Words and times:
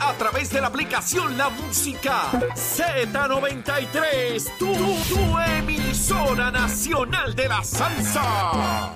A 0.00 0.14
través 0.14 0.50
de 0.50 0.60
la 0.60 0.68
aplicación 0.68 1.36
La 1.36 1.50
Música 1.50 2.30
Z93. 2.54 4.56
Tu, 4.58 4.74
tu 4.74 5.38
emisora 5.38 6.50
nacional 6.50 7.34
de 7.34 7.48
la 7.48 7.62
salsa. 7.62 8.92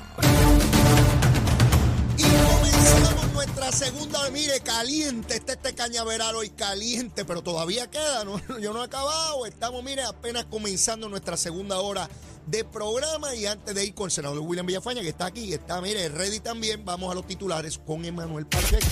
Y 2.16 2.22
comenzamos 2.22 3.32
nuestra 3.32 3.72
segunda, 3.72 4.30
mire, 4.30 4.60
caliente, 4.60 5.36
está 5.36 5.52
este 5.52 5.74
cañaveral 5.74 6.34
hoy 6.34 6.50
caliente, 6.50 7.24
pero 7.24 7.42
todavía 7.42 7.90
queda, 7.90 8.24
¿no? 8.24 8.40
yo 8.60 8.72
no 8.72 8.82
he 8.82 8.86
acabado, 8.86 9.46
estamos, 9.46 9.82
mire, 9.84 10.02
apenas 10.02 10.46
comenzando 10.46 11.08
nuestra 11.08 11.36
segunda 11.36 11.78
hora 11.80 12.08
de 12.46 12.64
programa 12.64 13.34
y 13.34 13.46
antes 13.46 13.74
de 13.74 13.84
ir 13.84 13.94
con 13.94 14.06
el 14.06 14.10
senador 14.10 14.38
William 14.38 14.66
Villafaña, 14.66 15.02
que 15.02 15.08
está 15.08 15.26
aquí, 15.26 15.52
está, 15.52 15.80
mire, 15.80 16.08
ready 16.08 16.40
también, 16.40 16.84
vamos 16.84 17.12
a 17.12 17.14
los 17.14 17.26
titulares 17.26 17.78
con 17.78 18.04
Emanuel 18.04 18.46
Pacheco. 18.46 18.86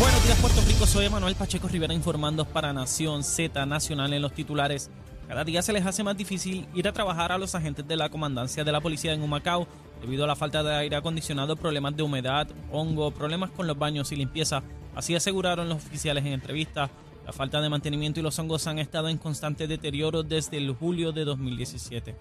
Buenos 0.00 0.24
días, 0.24 0.38
Puerto 0.38 0.62
Rico. 0.66 0.86
Soy 0.86 1.04
Emanuel 1.04 1.34
Pacheco 1.34 1.68
Rivera 1.68 1.92
informando 1.92 2.46
para 2.46 2.72
Nación 2.72 3.22
Z 3.22 3.66
Nacional 3.66 4.14
en 4.14 4.22
los 4.22 4.32
titulares. 4.32 4.90
Cada 5.28 5.44
día 5.44 5.60
se 5.60 5.74
les 5.74 5.84
hace 5.84 6.02
más 6.02 6.16
difícil 6.16 6.66
ir 6.74 6.88
a 6.88 6.92
trabajar 6.94 7.32
a 7.32 7.36
los 7.36 7.54
agentes 7.54 7.86
de 7.86 7.96
la 7.98 8.08
comandancia 8.08 8.64
de 8.64 8.72
la 8.72 8.80
policía 8.80 9.12
en 9.12 9.22
Humacao 9.22 9.68
debido 10.00 10.24
a 10.24 10.26
la 10.26 10.36
falta 10.36 10.62
de 10.62 10.74
aire 10.74 10.96
acondicionado, 10.96 11.54
problemas 11.54 11.94
de 11.94 12.02
humedad, 12.02 12.48
hongo, 12.72 13.10
problemas 13.10 13.50
con 13.50 13.66
los 13.66 13.78
baños 13.78 14.10
y 14.10 14.16
limpieza. 14.16 14.62
Así 14.94 15.14
aseguraron 15.14 15.68
los 15.68 15.84
oficiales 15.84 16.24
en 16.24 16.32
entrevista. 16.32 16.88
La 17.26 17.34
falta 17.34 17.60
de 17.60 17.68
mantenimiento 17.68 18.20
y 18.20 18.22
los 18.22 18.38
hongos 18.38 18.66
han 18.68 18.78
estado 18.78 19.10
en 19.10 19.18
constante 19.18 19.66
deterioro 19.66 20.22
desde 20.22 20.56
el 20.56 20.72
julio 20.72 21.12
de 21.12 21.26
2017. 21.26 22.16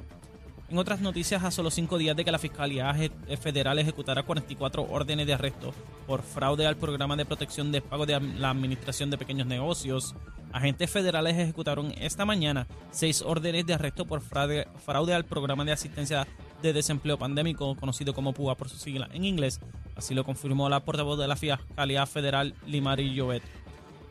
En 0.70 0.78
otras 0.78 1.02
noticias, 1.02 1.44
a 1.44 1.50
solo 1.50 1.72
cinco 1.72 1.98
días 1.98 2.16
de 2.16 2.24
que 2.24 2.32
la 2.32 2.38
Fiscalía 2.38 2.96
Federal 3.42 3.80
ejecutara 3.80 4.22
44 4.22 4.84
órdenes 4.84 5.26
de 5.26 5.34
arresto 5.34 5.74
por 6.06 6.22
fraude 6.22 6.68
al 6.68 6.78
programa 6.78 7.16
de 7.16 7.26
protección 7.26 7.72
de 7.72 7.82
pago 7.82 8.06
de 8.06 8.20
la 8.20 8.52
Administración 8.52 9.10
de 9.10 9.18
Pequeños 9.18 9.48
Negocios, 9.48 10.14
agentes 10.54 10.92
federales 10.92 11.36
ejecutaron 11.40 11.92
esta 11.98 12.24
mañana 12.24 12.68
seis 12.92 13.24
órdenes 13.24 13.66
de 13.66 13.74
arresto 13.74 14.06
por 14.06 14.22
fraude, 14.22 14.68
fraude 14.86 15.16
al 15.16 15.26
programa 15.26 15.66
de 15.66 15.72
asistencia 15.72 16.28
de 16.62 16.72
desempleo 16.72 17.18
pandémico, 17.18 17.76
conocido 17.76 18.14
como 18.14 18.34
PUA 18.34 18.56
por 18.56 18.70
su 18.70 18.78
sigla 18.78 19.10
en 19.12 19.26
inglés. 19.26 19.60
Así 19.96 20.14
lo 20.14 20.24
confirmó 20.24 20.70
la 20.70 20.82
portavoz 20.82 21.18
de 21.18 21.28
la 21.28 21.36
Fiscalía 21.36 22.06
Federal, 22.06 22.54
Limari 22.68 23.16
Llobet. 23.16 23.42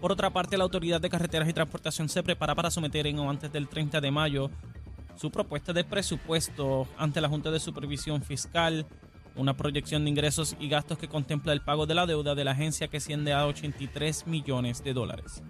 Por 0.01 0.11
otra 0.11 0.31
parte, 0.31 0.57
la 0.57 0.65
Autoridad 0.65 1.01
de 1.01 1.11
Carreteras 1.11 1.49
y 1.49 1.53
Transportación 1.53 2.09
se 2.09 2.23
prepara 2.23 2.57
para 2.57 2.71
someter 2.71 3.07
en 3.07 3.19
o 3.21 3.31
antes 3.31 3.53
del 3.53 3.69
30 3.69 4.01
de 4.01 4.11
mayo 4.11 4.51
su 5.19 5.33
propuesta 5.33 5.73
de 5.73 5.83
presupuesto 5.83 6.87
ante 6.97 7.21
la 7.21 7.29
Junta 7.29 7.51
de 7.51 7.59
Supervisión 7.59 8.23
Fiscal, 8.23 8.87
una 9.35 9.57
proyección 9.57 10.05
de 10.05 10.11
ingresos 10.11 10.57
y 10.61 10.69
gastos 10.69 10.97
que 10.97 11.09
contempla 11.09 11.53
el 11.53 11.61
pago 11.61 11.87
de 11.87 11.95
la 11.95 12.07
deuda 12.07 12.37
de 12.37 12.45
la 12.45 12.53
agencia 12.53 12.87
que 12.87 12.99
asciende 12.99 13.33
a 13.33 13.47
83 13.47 14.29
millones 14.29 14.85
de 14.85 14.93
dólares. 14.93 15.43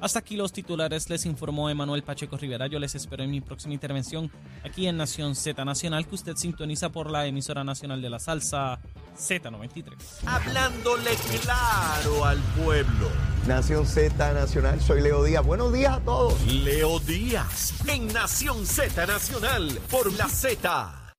Hasta 0.00 0.20
aquí 0.20 0.36
los 0.36 0.52
titulares, 0.52 1.10
les 1.10 1.26
informó 1.26 1.68
Emanuel 1.68 2.04
Pacheco 2.04 2.36
Rivera. 2.36 2.68
Yo 2.68 2.78
les 2.78 2.94
espero 2.94 3.24
en 3.24 3.32
mi 3.32 3.40
próxima 3.40 3.74
intervención 3.74 4.30
aquí 4.64 4.86
en 4.86 4.96
Nación 4.96 5.34
Z 5.34 5.64
Nacional, 5.64 6.06
que 6.06 6.14
usted 6.14 6.36
sintoniza 6.36 6.90
por 6.90 7.10
la 7.10 7.26
emisora 7.26 7.64
nacional 7.64 8.00
de 8.00 8.10
la 8.10 8.20
salsa 8.20 8.80
Z93. 9.18 9.96
Hablándole 10.26 11.10
claro 11.42 12.24
al 12.24 12.38
pueblo. 12.62 13.10
Nación 13.46 13.86
Z 13.86 14.32
Nacional, 14.32 14.80
soy 14.80 15.00
Leo 15.00 15.24
Díaz. 15.24 15.44
Buenos 15.44 15.72
días 15.72 15.96
a 15.96 16.00
todos. 16.00 16.40
Leo 16.46 17.00
Díaz 17.00 17.72
en 17.86 18.06
Nación 18.12 18.64
Z 18.66 19.06
Nacional 19.06 19.80
por 19.90 20.12
la 20.12 20.28
Z. 20.28 21.14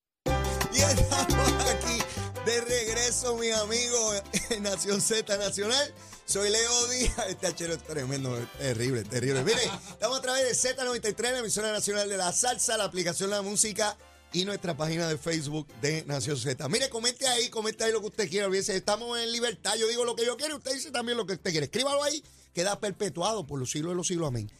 Y 0.72 0.78
estamos 0.78 1.66
aquí 1.74 1.98
de 2.46 2.60
regreso, 2.62 3.36
mis 3.36 3.54
amigos, 3.54 4.22
en 4.50 4.62
Nación 4.62 5.00
Z 5.00 5.36
Nacional. 5.36 5.94
Soy 6.24 6.48
Leo 6.48 6.86
Díaz. 6.86 7.26
Este 7.28 7.48
achero 7.48 7.74
es 7.74 7.82
tremendo, 7.82 8.38
terrible, 8.58 9.02
terrible. 9.04 9.42
Mire, 9.42 9.62
estamos 9.90 10.18
a 10.18 10.22
través 10.22 10.62
de 10.62 10.74
Z93, 10.74 11.32
la 11.32 11.38
emisora 11.40 11.72
nacional 11.72 12.08
de 12.08 12.16
la 12.16 12.32
salsa, 12.32 12.76
la 12.76 12.84
aplicación 12.84 13.30
La 13.30 13.42
Música 13.42 13.96
y 14.32 14.44
nuestra 14.44 14.76
página 14.76 15.08
de 15.08 15.18
Facebook 15.18 15.66
de 15.80 16.04
Nación 16.06 16.36
Z. 16.36 16.68
Mire, 16.68 16.88
comente 16.88 17.26
ahí, 17.26 17.48
comente 17.48 17.84
ahí 17.84 17.92
lo 17.92 18.00
que 18.00 18.06
usted 18.06 18.28
quiera. 18.28 18.46
Olvídese, 18.46 18.76
estamos 18.76 19.18
en 19.18 19.32
libertad. 19.32 19.74
Yo 19.78 19.88
digo 19.88 20.04
lo 20.04 20.14
que 20.14 20.24
yo 20.24 20.36
quiero, 20.36 20.56
usted 20.56 20.72
dice 20.74 20.90
también 20.90 21.18
lo 21.18 21.26
que 21.26 21.34
usted 21.34 21.50
quiere. 21.50 21.66
Escríbalo 21.66 22.02
ahí, 22.02 22.22
queda 22.52 22.78
perpetuado 22.78 23.46
por 23.46 23.58
los 23.58 23.70
siglos 23.70 23.92
de 23.92 23.96
los 23.96 24.06
siglos. 24.06 24.28
Amén. 24.28 24.50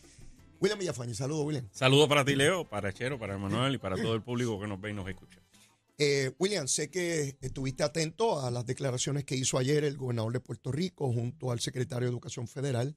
William 0.60 0.78
Villafañe, 0.78 1.14
saludos, 1.14 1.46
William. 1.46 1.68
Saludos 1.72 2.08
para 2.08 2.24
ti, 2.24 2.36
Leo, 2.36 2.68
para 2.68 2.92
Chero, 2.92 3.18
para 3.18 3.38
Manuel 3.38 3.74
y 3.74 3.78
para 3.78 3.96
todo 3.96 4.14
el 4.14 4.22
público 4.22 4.60
que 4.60 4.66
nos 4.66 4.80
ve 4.80 4.90
y 4.90 4.94
nos 4.94 5.08
escucha. 5.08 5.40
Eh, 5.96 6.32
William, 6.38 6.66
sé 6.66 6.90
que 6.90 7.36
estuviste 7.40 7.82
atento 7.82 8.40
a 8.40 8.50
las 8.50 8.66
declaraciones 8.66 9.24
que 9.24 9.36
hizo 9.36 9.58
ayer 9.58 9.84
el 9.84 9.96
gobernador 9.96 10.32
de 10.32 10.40
Puerto 10.40 10.72
Rico 10.72 11.12
junto 11.12 11.50
al 11.50 11.60
secretario 11.60 12.08
de 12.08 12.12
Educación 12.12 12.48
Federal, 12.48 12.96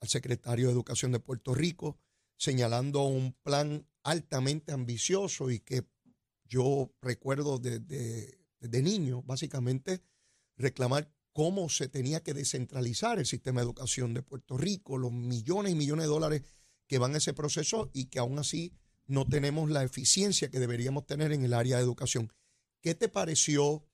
al 0.00 0.08
secretario 0.08 0.66
de 0.66 0.72
Educación 0.72 1.12
de 1.12 1.20
Puerto 1.20 1.54
Rico, 1.54 1.98
señalando 2.36 3.02
un 3.02 3.32
plan 3.42 3.86
altamente 4.02 4.72
ambicioso 4.72 5.50
y 5.50 5.60
que 5.60 5.84
yo 6.54 6.94
recuerdo 7.02 7.58
desde, 7.58 8.38
niño, 8.82 9.22
básicamente, 9.22 10.02
reclamar 10.56 11.12
cómo 11.32 11.68
se 11.68 11.88
tenía 11.88 12.22
que 12.22 12.32
descentralizar 12.32 13.18
el 13.18 13.26
sistema 13.26 13.60
de 13.60 13.64
educación 13.64 14.14
de 14.14 14.22
Puerto 14.22 14.56
Rico, 14.56 14.96
los 14.96 15.10
millones 15.10 15.72
y 15.72 15.74
millones 15.74 16.04
de 16.04 16.10
dólares 16.10 16.42
que 16.86 16.98
van 16.98 17.14
a 17.14 17.18
ese 17.18 17.34
proceso 17.34 17.90
y 17.92 18.04
que 18.04 18.20
aún 18.20 18.38
así 18.38 18.72
no 19.06 19.26
tenemos 19.26 19.68
la 19.68 19.82
eficiencia 19.82 20.48
que 20.48 20.60
deberíamos 20.60 21.06
tener 21.06 21.32
en 21.32 21.42
el 21.42 21.54
área 21.54 21.76
de 21.76 21.82
educación. 21.82 22.32
¿Qué 22.80 22.94
te 22.94 23.08
pareció 23.08 23.84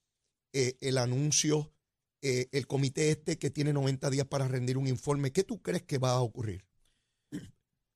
eh, 0.52 0.76
el 0.82 0.98
anuncio, 0.98 1.72
eh, 2.20 2.48
el 2.52 2.66
comité 2.66 3.10
este 3.10 3.38
que 3.38 3.48
tiene 3.48 3.72
90 3.72 4.10
días 4.10 4.26
para 4.26 4.48
rendir 4.48 4.76
un 4.76 4.86
informe? 4.86 5.32
¿Qué 5.32 5.44
tú 5.44 5.62
crees 5.62 5.84
que 5.84 5.96
va 5.96 6.10
a 6.10 6.20
ocurrir? 6.20 6.69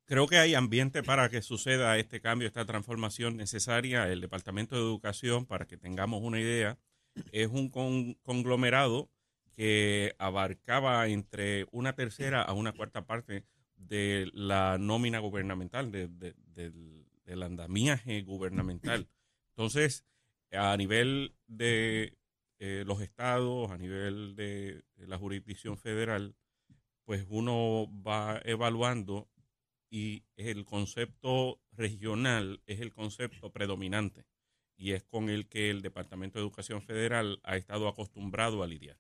Creo 0.06 0.26
que 0.26 0.36
hay 0.36 0.54
ambiente 0.54 1.02
para 1.02 1.30
que 1.30 1.40
suceda 1.40 1.96
este 1.98 2.20
cambio, 2.20 2.46
esta 2.46 2.66
transformación 2.66 3.36
necesaria. 3.36 4.10
El 4.10 4.20
Departamento 4.20 4.74
de 4.76 4.82
Educación, 4.82 5.46
para 5.46 5.66
que 5.66 5.78
tengamos 5.78 6.22
una 6.22 6.40
idea, 6.40 6.78
es 7.32 7.48
un 7.48 7.70
con- 7.70 8.14
conglomerado 8.22 9.10
que 9.52 10.14
abarcaba 10.18 11.06
entre 11.08 11.66
una 11.70 11.94
tercera 11.94 12.42
a 12.42 12.52
una 12.52 12.72
cuarta 12.72 13.06
parte 13.06 13.44
de 13.76 14.28
la 14.34 14.76
nómina 14.78 15.20
gubernamental, 15.20 15.90
de- 15.90 16.08
de- 16.08 16.34
del, 17.24 17.42
andamiaje 17.42 18.20
gubernamental. 18.22 19.08
Entonces, 19.50 20.04
a 20.52 20.76
nivel 20.76 21.34
de 21.46 22.18
eh, 22.58 22.84
los 22.86 23.00
estados, 23.00 23.70
a 23.70 23.78
nivel 23.78 24.36
de 24.36 24.82
la 24.98 25.16
jurisdicción 25.18 25.76
federal, 25.78 26.34
pues 27.04 27.24
uno 27.28 27.88
va 28.06 28.40
evaluando 28.44 29.28
y 29.90 30.24
el 30.36 30.64
concepto 30.64 31.60
regional 31.72 32.62
es 32.66 32.80
el 32.80 32.92
concepto 32.92 33.50
predominante 33.52 34.26
y 34.76 34.92
es 34.92 35.04
con 35.04 35.30
el 35.30 35.46
que 35.48 35.70
el 35.70 35.82
Departamento 35.82 36.38
de 36.38 36.44
Educación 36.44 36.82
Federal 36.82 37.40
ha 37.44 37.56
estado 37.56 37.86
acostumbrado 37.88 38.62
a 38.62 38.66
lidiar. 38.66 38.98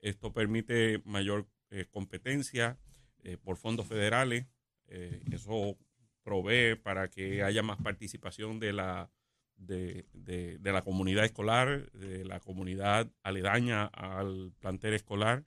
Esto 0.00 0.32
permite 0.32 1.02
mayor 1.04 1.48
eh, 1.70 1.86
competencia 1.90 2.78
eh, 3.22 3.36
por 3.36 3.56
fondos 3.56 3.86
federales, 3.86 4.46
eh, 4.86 5.22
eso 5.32 5.76
provee 6.22 6.76
para 6.76 7.08
que 7.10 7.42
haya 7.42 7.62
más 7.62 7.78
participación 7.82 8.60
de 8.60 8.72
la, 8.72 9.10
de, 9.56 10.06
de- 10.12 10.58
de 10.58 10.72
la 10.72 10.82
comunidad 10.82 11.24
escolar, 11.24 11.90
de 11.92 12.24
la 12.24 12.40
comunidad 12.40 13.10
aledaña 13.22 13.84
al 13.86 14.52
plantel 14.60 14.94
escolar 14.94 15.44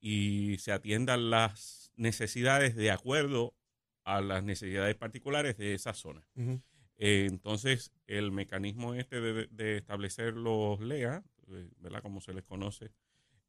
y 0.00 0.56
se 0.58 0.72
atiendan 0.72 1.30
las 1.30 1.92
necesidades 1.96 2.74
de 2.76 2.90
acuerdo 2.90 3.54
a 4.04 4.20
las 4.20 4.42
necesidades 4.44 4.94
particulares 4.96 5.56
de 5.56 5.74
esa 5.74 5.94
zona. 5.94 6.26
Eh, 6.96 7.26
entonces, 7.28 7.92
el 8.06 8.30
mecanismo 8.32 8.94
este 8.94 9.20
de, 9.20 9.46
de 9.48 9.76
establecer 9.78 10.34
los 10.34 10.80
LEA, 10.80 11.22
eh, 11.48 11.68
¿verdad? 11.78 12.02
Como 12.02 12.20
se 12.20 12.32
les 12.32 12.44
conoce, 12.44 12.92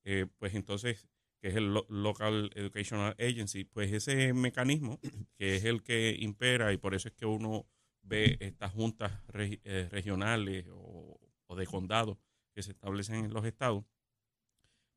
eh, 0.06 0.26
pues 0.40 0.56
entonces, 0.56 1.08
que 1.40 1.50
es 1.50 1.56
el 1.56 1.74
Lo- 1.74 1.86
Local 1.90 2.52
Educational 2.56 3.16
Agency, 3.20 3.64
pues 3.66 3.92
ese 3.92 4.34
mecanismo, 4.34 5.00
que 5.38 5.56
es 5.56 5.66
el 5.66 5.84
que 5.84 6.16
impera 6.20 6.72
y 6.74 6.78
por 6.78 6.96
eso 6.96 7.10
es 7.10 7.14
que 7.14 7.26
uno 7.26 7.68
ve 8.02 8.38
estas 8.40 8.72
juntas 8.72 9.12
regi- 9.28 9.62
eh, 9.64 9.88
regionales 9.92 10.66
o, 10.72 11.20
o 11.48 11.56
de 11.56 11.66
condado 11.68 12.20
que 12.54 12.64
se 12.64 12.72
establecen 12.72 13.26
en 13.26 13.34
los 13.34 13.46
estados, 13.46 13.84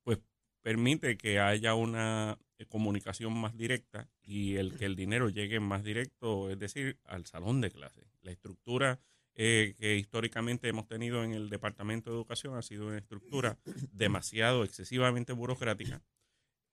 pues 0.04 0.18
permite 0.66 1.16
que 1.16 1.38
haya 1.38 1.76
una 1.76 2.40
eh, 2.58 2.66
comunicación 2.66 3.32
más 3.32 3.56
directa 3.56 4.10
y 4.24 4.56
el 4.56 4.76
que 4.76 4.86
el 4.86 4.96
dinero 4.96 5.28
llegue 5.28 5.60
más 5.60 5.84
directo, 5.84 6.50
es 6.50 6.58
decir, 6.58 6.98
al 7.04 7.24
salón 7.24 7.60
de 7.60 7.70
clase. 7.70 8.08
La 8.22 8.32
estructura 8.32 8.98
eh, 9.36 9.76
que 9.78 9.94
históricamente 9.94 10.66
hemos 10.66 10.88
tenido 10.88 11.22
en 11.22 11.34
el 11.34 11.50
Departamento 11.50 12.10
de 12.10 12.16
Educación 12.16 12.56
ha 12.56 12.62
sido 12.62 12.88
una 12.88 12.98
estructura 12.98 13.60
demasiado, 13.92 14.64
excesivamente 14.64 15.32
burocrática, 15.32 16.02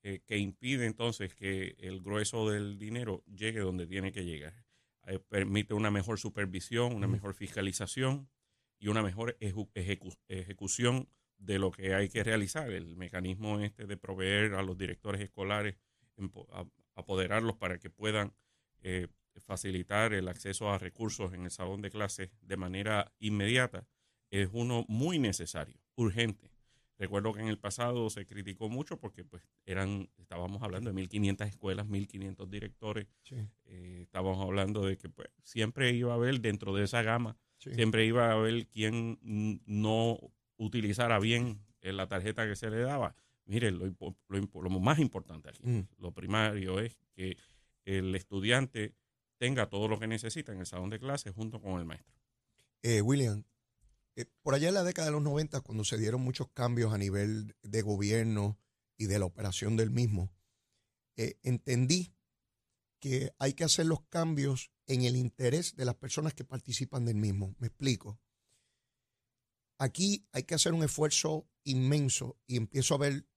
eh, 0.01 0.21
que 0.25 0.39
impide 0.39 0.87
entonces 0.87 1.35
que 1.35 1.75
el 1.77 2.01
grueso 2.01 2.49
del 2.49 2.79
dinero 2.79 3.23
llegue 3.27 3.59
donde 3.59 3.85
tiene 3.85 4.11
que 4.11 4.25
llegar. 4.25 4.65
Eh, 5.05 5.19
permite 5.19 5.75
una 5.75 5.91
mejor 5.91 6.17
supervisión, 6.17 6.95
una 6.95 7.07
mejor 7.07 7.35
fiscalización 7.35 8.27
y 8.79 8.87
una 8.87 9.03
mejor 9.03 9.37
ejecución 9.39 11.09
de 11.37 11.59
lo 11.59 11.71
que 11.71 11.93
hay 11.93 12.09
que 12.09 12.23
realizar. 12.23 12.71
El 12.71 12.95
mecanismo 12.95 13.59
este 13.59 13.85
de 13.85 13.97
proveer 13.97 14.53
a 14.53 14.63
los 14.63 14.77
directores 14.77 15.21
escolares, 15.21 15.75
apoderarlos 16.95 17.57
para 17.57 17.79
que 17.79 17.89
puedan 17.89 18.33
eh, 18.81 19.07
facilitar 19.39 20.13
el 20.13 20.27
acceso 20.27 20.71
a 20.71 20.77
recursos 20.77 21.33
en 21.33 21.43
el 21.43 21.51
salón 21.51 21.81
de 21.81 21.89
clases 21.89 22.29
de 22.41 22.57
manera 22.57 23.11
inmediata, 23.19 23.87
es 24.29 24.49
uno 24.51 24.85
muy 24.87 25.19
necesario, 25.19 25.79
urgente. 25.95 26.51
Recuerdo 26.97 27.33
que 27.33 27.41
en 27.41 27.47
el 27.47 27.57
pasado 27.57 28.09
se 28.09 28.25
criticó 28.25 28.69
mucho 28.69 28.97
porque 28.97 29.25
pues 29.25 29.43
eran, 29.65 30.09
estábamos 30.17 30.61
hablando 30.61 30.91
de 30.91 31.01
1.500 31.01 31.47
escuelas, 31.47 31.87
1.500 31.87 32.49
directores. 32.49 33.07
Eh, 33.65 33.99
estábamos 34.03 34.39
hablando 34.45 34.85
de 34.85 34.97
que 34.97 35.09
pues 35.09 35.29
siempre 35.43 35.91
iba 35.91 36.13
a 36.13 36.15
haber 36.15 36.39
dentro 36.39 36.73
de 36.73 36.83
esa 36.83 37.01
gama, 37.01 37.37
siempre 37.57 38.05
iba 38.05 38.29
a 38.29 38.33
haber 38.33 38.67
quien 38.67 39.19
no 39.65 40.19
utilizara 40.63 41.19
bien 41.19 41.59
la 41.81 42.07
tarjeta 42.07 42.47
que 42.47 42.55
se 42.55 42.69
le 42.69 42.79
daba. 42.79 43.15
Mire, 43.45 43.71
lo, 43.71 43.93
lo, 44.29 44.69
más 44.79 44.99
importante 44.99 45.49
aquí, 45.49 45.67
mm. 45.67 45.87
lo 45.99 46.13
primario 46.13 46.79
es 46.79 46.97
que 47.13 47.37
el 47.85 48.15
estudiante 48.15 48.95
tenga 49.37 49.67
todo 49.67 49.87
lo 49.87 49.99
que 49.99 50.07
necesita 50.07 50.53
en 50.53 50.59
el 50.59 50.65
salón 50.65 50.89
de 50.89 50.99
clases 50.99 51.33
junto 51.33 51.59
con 51.59 51.79
el 51.79 51.85
maestro. 51.85 52.15
Eh, 52.81 53.01
William, 53.01 53.43
eh, 54.15 54.25
por 54.41 54.53
allá 54.53 54.69
en 54.69 54.75
la 54.75 54.83
década 54.83 55.07
de 55.07 55.11
los 55.11 55.21
90, 55.21 55.61
cuando 55.61 55.83
se 55.83 55.97
dieron 55.97 56.21
muchos 56.21 56.47
cambios 56.53 56.93
a 56.93 56.97
nivel 56.97 57.55
de 57.61 57.81
gobierno 57.81 58.57
y 58.97 59.07
de 59.07 59.19
la 59.19 59.25
operación 59.25 59.75
del 59.75 59.89
mismo, 59.89 60.31
eh, 61.17 61.37
entendí 61.43 62.13
que 62.99 63.33
hay 63.37 63.53
que 63.53 63.65
hacer 63.65 63.85
los 63.85 64.01
cambios 64.07 64.71
en 64.87 65.03
el 65.03 65.15
interés 65.17 65.75
de 65.75 65.85
las 65.85 65.95
personas 65.95 66.33
que 66.33 66.45
participan 66.45 67.05
del 67.05 67.15
mismo. 67.15 67.55
Me 67.59 67.67
explico. 67.67 68.19
Aquí 69.77 70.25
hay 70.31 70.43
que 70.43 70.55
hacer 70.55 70.73
un 70.73 70.83
esfuerzo 70.83 71.47
inmenso 71.63 72.37
y 72.47 72.57
empiezo 72.57 72.95
a 72.95 72.99
ver 72.99 73.27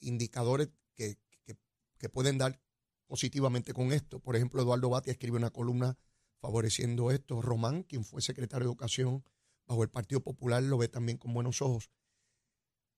indicadores 0.00 0.70
que, 0.94 1.18
que 1.98 2.08
pueden 2.08 2.38
dar 2.38 2.60
positivamente 3.06 3.74
con 3.74 3.92
esto. 3.92 4.20
Por 4.20 4.36
ejemplo, 4.36 4.62
Eduardo 4.62 4.88
Batia 4.88 5.12
escribe 5.12 5.36
una 5.36 5.50
columna 5.50 5.98
favoreciendo 6.40 7.10
esto. 7.10 7.42
Román, 7.42 7.82
quien 7.82 8.04
fue 8.04 8.22
secretario 8.22 8.66
de 8.66 8.70
Educación 8.70 9.24
bajo 9.66 9.82
el 9.82 9.90
Partido 9.90 10.20
Popular, 10.22 10.62
lo 10.62 10.78
ve 10.78 10.88
también 10.88 11.18
con 11.18 11.34
buenos 11.34 11.60
ojos. 11.60 11.90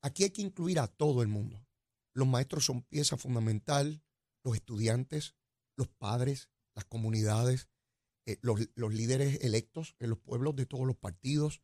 Aquí 0.03 0.25
hay 0.25 0.31
que 0.31 0.43
incluir 0.43 0.79
a 0.81 0.87
todo 0.87 1.23
el 1.23 1.29
mundo. 1.29 1.67
Los 2.15 2.29
maestros 2.29 2.65
son 2.65 2.82
pieza 2.82 3.17
fundamental, 3.17 4.03
los 4.43 4.55
estudiantes, 4.55 5.35
los 5.76 5.88
padres, 5.88 6.50
las 6.75 6.85
comunidades, 6.85 7.69
eh, 8.26 8.38
los, 8.43 8.61
líderes 8.93 9.43
electos 9.43 9.97
en 9.99 10.11
los 10.11 10.19
pueblos 10.19 10.56
de 10.56 10.67
todos 10.67 10.87
los 10.87 10.97
partidos, 10.97 11.62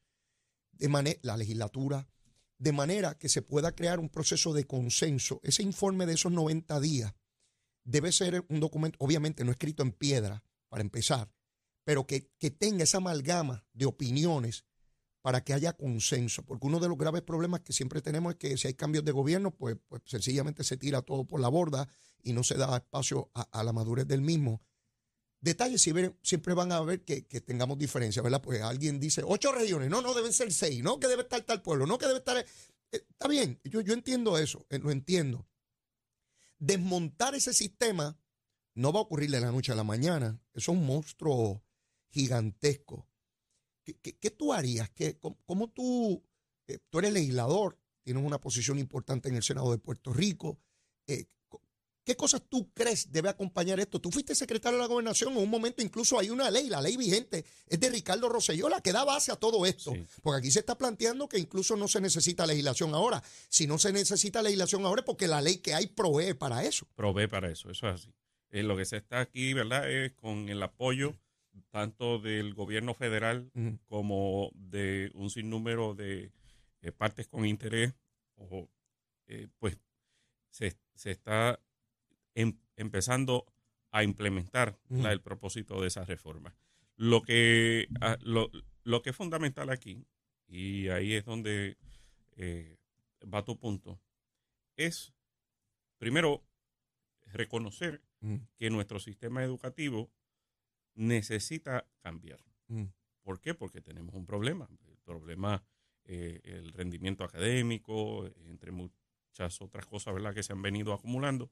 de 0.78 1.18
la 1.22 1.36
legislatura, 1.36 2.08
de 2.58 2.72
manera 2.72 3.16
que 3.16 3.28
se 3.28 3.42
pueda 3.42 3.72
crear 3.72 4.00
un 4.00 4.08
proceso 4.08 4.52
de 4.52 4.64
consenso. 4.64 5.40
Ese 5.42 5.62
informe 5.62 6.06
de 6.06 6.14
esos 6.14 6.32
90 6.32 6.80
días 6.80 7.14
debe 7.84 8.12
ser 8.12 8.44
un 8.48 8.60
documento, 8.60 8.96
obviamente 9.00 9.44
no 9.44 9.52
escrito 9.52 9.82
en 9.82 9.92
piedra, 9.92 10.42
para 10.68 10.82
empezar, 10.82 11.32
pero 11.84 12.06
que, 12.06 12.30
tenga 12.58 12.84
esa 12.84 12.98
amalgama 12.98 13.64
de 13.72 13.86
opiniones 13.86 14.64
para 15.22 15.42
que 15.42 15.54
haya 15.54 15.72
consenso, 15.72 16.44
porque 16.44 16.66
uno 16.66 16.80
de 16.80 16.88
los 16.88 16.98
graves 16.98 17.22
problemas 17.22 17.60
que 17.60 17.72
siempre 17.72 18.02
tenemos 18.02 18.32
es 18.32 18.38
que 18.38 18.56
si 18.56 18.68
hay 18.68 18.74
cambios 18.74 19.04
de 19.04 19.12
gobierno, 19.12 19.50
pues, 19.50 19.76
pues 19.88 20.02
sencillamente 20.04 20.64
se 20.64 20.76
tira 20.76 21.02
todo 21.02 21.24
por 21.24 21.40
la 21.40 21.48
borda 21.48 21.88
y 22.22 22.32
no 22.32 22.44
se 22.44 22.54
da 22.56 22.76
espacio 22.76 23.30
a, 23.34 23.62
la 23.62 23.72
madurez 23.72 24.06
del 24.06 24.20
mismo. 24.20 24.60
Detalles 25.40 25.80
siempre, 25.80 26.54
van 26.54 26.72
a 26.72 26.80
ver 26.80 27.04
que, 27.04 27.22
tengamos 27.22 27.78
diferencias, 27.78 28.22
¿verdad? 28.22 28.42
Pues 28.42 28.60
alguien 28.60 28.98
dice 28.98 29.22
ocho 29.24 29.52
regiones, 29.52 29.88
no, 29.88 30.02
no, 30.02 30.12
deben 30.12 30.32
ser 30.32 30.52
seis, 30.52 30.82
no, 30.82 30.98
que 30.98 31.06
debe 31.06 31.22
estar 31.22 31.40
tal 31.42 31.62
pueblo, 31.62 31.86
no, 31.86 31.96
que 31.96 32.06
debe 32.06 32.18
estar... 32.18 32.36
Eh, 32.38 32.44
está 32.90 33.28
bien, 33.28 33.60
yo, 33.64 33.80
entiendo 33.80 34.36
eso, 34.36 34.66
eh, 34.68 34.80
lo 34.80 34.90
entiendo. 34.90 35.46
Desmontar 36.58 37.36
ese 37.36 37.54
sistema 37.54 38.18
no 38.74 38.92
va 38.92 38.98
a 38.98 39.02
ocurrir 39.02 39.30
de 39.30 39.40
la 39.40 39.52
noche 39.52 39.70
a 39.70 39.76
la 39.76 39.84
mañana. 39.84 40.40
Eso 40.54 40.72
es 40.72 40.78
un 40.78 40.84
monstruo 40.84 41.62
gigantesco. 42.08 43.06
¿Qué, 43.84 44.30
tú 44.30 44.52
harías? 44.52 44.90
¿Qué, 44.90 45.18
cómo, 45.18 45.70
tú, 45.70 46.22
eh, 46.66 46.78
tú 46.90 46.98
eres 46.98 47.12
legislador, 47.12 47.78
tienes 48.02 48.24
una 48.24 48.40
posición 48.40 48.78
importante 48.78 49.28
en 49.28 49.36
el 49.36 49.42
Senado 49.44 49.70
de 49.70 49.78
Puerto 49.78 50.12
Rico? 50.12 50.58
¿Qué 52.08 52.16
cosas 52.16 52.40
tú 52.48 52.72
crees 52.72 53.12
debe 53.12 53.28
acompañar 53.28 53.78
esto? 53.80 54.00
Tú 54.00 54.10
fuiste 54.10 54.34
secretario 54.34 54.78
de 54.78 54.82
la 54.82 54.88
gobernación, 54.88 55.34
en 55.34 55.40
un 55.40 55.50
momento 55.50 55.82
incluso 55.82 56.18
hay 56.18 56.30
una 56.30 56.50
ley, 56.50 56.70
la 56.70 56.80
ley 56.80 56.96
vigente 56.96 57.44
es 57.66 57.78
de 57.78 57.90
Ricardo 57.90 58.30
Rosselló, 58.30 58.70
la 58.70 58.80
que 58.80 58.92
da 58.92 59.04
base 59.04 59.30
a 59.30 59.36
todo 59.36 59.66
esto. 59.66 59.92
Porque 60.22 60.38
aquí 60.38 60.50
se 60.50 60.60
está 60.60 60.78
planteando 60.78 61.28
que 61.28 61.38
incluso 61.38 61.76
no 61.76 61.86
se 61.86 62.00
necesita 62.00 62.46
legislación 62.46 62.94
ahora. 62.94 63.22
Si 63.50 63.66
no 63.66 63.76
se 63.76 63.92
necesita 63.92 64.40
legislación 64.40 64.86
ahora 64.86 65.02
es 65.02 65.04
porque 65.04 65.28
la 65.28 65.42
ley 65.42 65.58
que 65.58 65.74
hay 65.74 65.86
provee 65.88 66.32
para 66.32 66.64
eso. 66.64 66.86
Provee 66.94 67.26
para 67.26 67.50
eso, 67.50 67.70
eso 67.70 67.86
es 67.90 67.96
así. 67.96 68.14
Eh, 68.52 68.62
lo 68.62 68.74
que 68.74 68.86
se 68.86 68.96
está 68.96 69.20
aquí, 69.20 69.52
¿verdad?, 69.52 69.90
es 69.90 70.12
con 70.12 70.48
el 70.48 70.62
apoyo 70.62 71.14
tanto 71.68 72.18
del 72.20 72.54
gobierno 72.54 72.94
federal 72.94 73.50
como 73.84 74.50
de 74.54 75.10
un 75.12 75.28
sinnúmero 75.28 75.94
de 75.94 76.32
eh, 76.80 76.90
partes 76.90 77.28
con 77.28 77.44
interés, 77.44 77.92
o, 78.36 78.66
eh, 79.26 79.48
pues 79.58 79.76
se, 80.48 80.74
se 80.94 81.10
está 81.10 81.60
Em, 82.38 82.56
empezando 82.76 83.46
a 83.90 84.04
implementar 84.04 84.78
el 84.90 85.20
propósito 85.20 85.80
de 85.80 85.88
esa 85.88 86.04
reforma. 86.04 86.54
Lo 86.94 87.20
que, 87.20 87.88
ah, 88.00 88.16
lo, 88.20 89.02
que 89.02 89.10
es 89.10 89.16
fundamental 89.16 89.70
aquí, 89.70 90.06
y 90.46 90.86
ahí 90.88 91.14
es 91.14 91.24
donde 91.24 91.78
eh, 92.36 92.78
va 93.24 93.44
tu 93.44 93.58
punto, 93.58 94.00
es 94.76 95.12
primero 95.98 96.44
reconocer 97.32 98.04
que 98.56 98.70
nuestro 98.70 99.00
sistema 99.00 99.42
educativo 99.42 100.12
necesita 100.94 101.88
cambiar. 101.98 102.38
¿Por 103.22 103.40
qué? 103.40 103.54
Porque 103.54 103.80
tenemos 103.80 104.14
un 104.14 104.26
problema. 104.26 104.68
El 104.86 104.98
problema, 104.98 105.64
eh, 106.04 106.40
el 106.44 106.72
rendimiento 106.72 107.24
académico, 107.24 108.26
entre 108.46 108.70
muchas 108.70 109.60
otras 109.60 109.86
cosas 109.86 110.14
¿verdad? 110.14 110.34
que 110.34 110.44
se 110.44 110.52
han 110.52 110.62
venido 110.62 110.92
acumulando. 110.92 111.50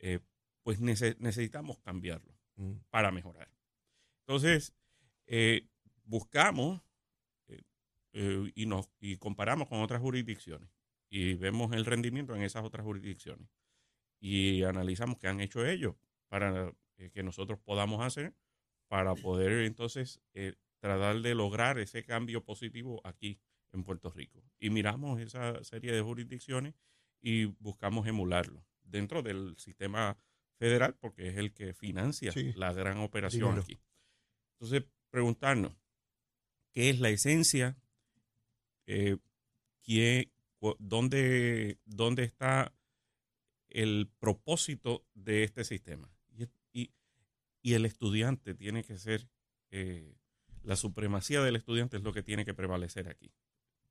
Eh, 0.00 0.20
pues 0.62 0.80
necesitamos 0.80 1.78
cambiarlo 1.78 2.34
mm. 2.56 2.72
para 2.90 3.10
mejorar. 3.10 3.50
Entonces, 4.26 4.74
eh, 5.26 5.68
buscamos 6.04 6.82
eh, 7.48 8.52
y, 8.54 8.66
nos, 8.66 8.90
y 8.98 9.16
comparamos 9.16 9.68
con 9.68 9.80
otras 9.80 10.00
jurisdicciones 10.00 10.70
y 11.08 11.34
vemos 11.34 11.72
el 11.72 11.84
rendimiento 11.84 12.34
en 12.34 12.42
esas 12.42 12.64
otras 12.64 12.84
jurisdicciones 12.84 13.48
y 14.20 14.62
analizamos 14.62 15.18
qué 15.18 15.28
han 15.28 15.40
hecho 15.40 15.66
ellos 15.66 15.96
para 16.28 16.72
que 17.12 17.22
nosotros 17.22 17.58
podamos 17.58 18.02
hacer 18.04 18.34
para 18.86 19.14
poder 19.14 19.64
entonces 19.64 20.20
tratar 20.78 21.20
de 21.20 21.34
lograr 21.34 21.78
ese 21.78 22.04
cambio 22.04 22.44
positivo 22.44 23.00
aquí 23.04 23.40
en 23.72 23.82
Puerto 23.82 24.10
Rico. 24.10 24.44
Y 24.58 24.70
miramos 24.70 25.20
esa 25.20 25.64
serie 25.64 25.92
de 25.92 26.02
jurisdicciones 26.02 26.74
y 27.22 27.46
buscamos 27.46 28.06
emularlo 28.06 28.64
dentro 28.90 29.22
del 29.22 29.56
sistema 29.58 30.16
federal, 30.60 30.94
porque 31.00 31.28
es 31.28 31.36
el 31.36 31.52
que 31.52 31.72
financia 31.72 32.32
la 32.54 32.72
gran 32.72 32.98
operación 32.98 33.58
aquí. 33.58 33.80
Entonces, 34.54 34.84
preguntarnos, 35.08 35.72
¿qué 36.70 36.90
es 36.90 37.00
la 37.00 37.08
esencia? 37.08 37.78
Eh, 38.86 39.16
dónde, 40.78 41.78
dónde, 41.86 42.24
está 42.24 42.74
el 43.70 44.10
propósito 44.18 45.06
de 45.14 45.44
este 45.44 45.64
sistema? 45.64 46.10
Y, 46.72 46.92
y, 47.62 47.74
el 47.74 47.86
estudiante 47.86 48.54
tiene 48.54 48.84
que 48.84 48.98
ser, 48.98 49.28
eh, 49.70 50.14
la 50.62 50.76
supremacía 50.76 51.40
del 51.40 51.56
estudiante 51.56 51.96
es 51.96 52.02
lo 52.02 52.12
que 52.12 52.22
tiene 52.22 52.44
que 52.44 52.54
prevalecer 52.54 53.08
aquí. 53.08 53.32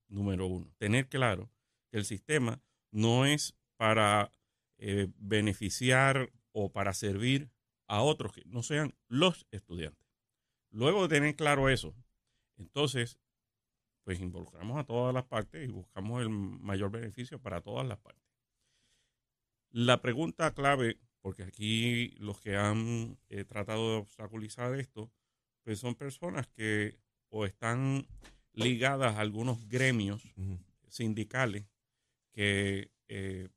Número 0.08 0.46
uno, 0.48 0.72
tener 0.78 1.08
claro 1.08 1.52
que 1.90 1.98
el 1.98 2.06
sistema 2.06 2.62
no 2.92 3.26
es 3.26 3.56
para 3.78 4.32
eh, 4.80 5.08
beneficiar 5.18 6.32
o 6.52 6.72
para 6.72 6.94
servir 6.94 7.52
a 7.88 8.02
otros 8.02 8.34
que 8.34 8.44
no 8.46 8.64
sean 8.64 8.96
los 9.08 9.46
estudiantes. 9.52 10.08
Luego 10.72 11.08
de 11.08 11.16
tener 11.16 11.36
claro 11.36 11.70
eso, 11.70 11.96
entonces, 12.58 13.20
pues 14.04 14.20
involucramos 14.20 14.78
a 14.78 14.86
todas 14.86 15.14
las 15.14 15.26
partes 15.26 15.68
y 15.68 15.72
buscamos 15.72 16.22
el 16.22 16.30
mayor 16.30 16.92
beneficio 16.92 17.42
para 17.42 17.62
todas 17.62 17.88
las 17.88 17.98
partes. 18.00 18.24
La 19.72 20.02
pregunta 20.02 20.54
clave, 20.54 21.00
porque 21.22 21.44
aquí 21.44 22.12
los 22.20 22.40
que 22.40 22.56
han 22.56 23.18
eh, 23.30 23.44
tratado 23.44 23.92
de 23.92 23.98
obstaculizar 23.98 24.80
esto, 24.80 25.12
pues 25.64 25.80
son 25.80 25.96
personas 25.96 26.48
que 26.48 27.00
o 27.30 27.46
están 27.46 28.08
ligadas 28.54 29.16
a 29.16 29.20
algunos 29.20 29.68
gremios 29.68 30.24
sindicales 30.88 31.66
que, 32.32 32.92
eh, 33.08 33.50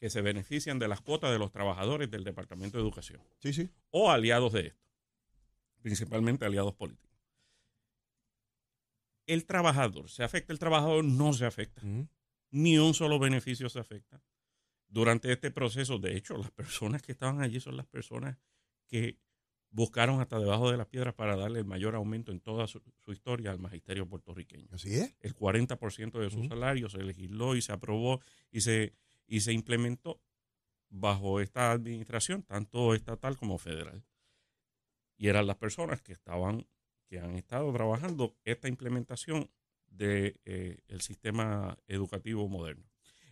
que 0.00 0.08
se 0.08 0.22
benefician 0.22 0.78
de 0.78 0.88
las 0.88 1.02
cuotas 1.02 1.30
de 1.30 1.38
los 1.38 1.52
trabajadores 1.52 2.10
del 2.10 2.24
Departamento 2.24 2.78
de 2.78 2.82
Educación. 2.82 3.22
Sí, 3.38 3.52
sí. 3.52 3.70
O 3.90 4.10
aliados 4.10 4.54
de 4.54 4.68
esto, 4.68 4.82
principalmente 5.82 6.46
aliados 6.46 6.74
políticos. 6.74 7.20
El 9.26 9.44
trabajador, 9.44 10.08
¿se 10.08 10.24
afecta 10.24 10.54
el 10.54 10.58
trabajador? 10.58 11.04
No 11.04 11.34
se 11.34 11.44
afecta. 11.44 11.82
Ni 12.50 12.78
un 12.78 12.94
solo 12.94 13.18
beneficio 13.18 13.68
se 13.68 13.78
afecta. 13.78 14.22
Durante 14.88 15.30
este 15.30 15.50
proceso, 15.50 15.98
de 15.98 16.16
hecho, 16.16 16.36
las 16.36 16.50
personas 16.50 17.02
que 17.02 17.12
estaban 17.12 17.42
allí 17.42 17.60
son 17.60 17.76
las 17.76 17.86
personas 17.86 18.38
que 18.88 19.18
buscaron 19.70 20.20
hasta 20.20 20.38
debajo 20.38 20.70
de 20.70 20.78
las 20.78 20.88
piedras 20.88 21.14
para 21.14 21.36
darle 21.36 21.60
el 21.60 21.64
mayor 21.64 21.94
aumento 21.94 22.32
en 22.32 22.40
toda 22.40 22.66
su, 22.66 22.82
historia 23.06 23.50
al 23.50 23.60
magisterio 23.60 24.08
puertorriqueño. 24.08 24.66
Así 24.72 24.94
es. 24.94 25.14
El 25.20 25.34
40% 25.34 26.18
de 26.18 26.30
su 26.30 26.42
salario 26.44 26.88
se 26.88 27.04
legisló 27.04 27.54
y 27.54 27.62
se 27.62 27.72
aprobó 27.72 28.20
y 28.50 28.62
se, 28.62 28.94
y 29.30 29.40
se 29.40 29.52
implementó 29.52 30.20
bajo 30.90 31.40
esta 31.40 31.70
administración, 31.70 32.42
tanto 32.42 32.94
estatal 32.94 33.36
como 33.38 33.58
federal. 33.58 34.04
Y 35.16 35.28
eran 35.28 35.46
las 35.46 35.56
personas 35.56 36.02
que 36.02 36.12
estaban, 36.12 36.66
que 37.06 37.20
han 37.20 37.36
estado 37.36 37.72
trabajando 37.72 38.36
esta 38.44 38.66
implementación 38.66 39.48
del 39.86 40.40
de, 40.46 40.82
eh, 40.88 40.98
sistema 40.98 41.78
educativo 41.86 42.48
moderno. 42.48 42.90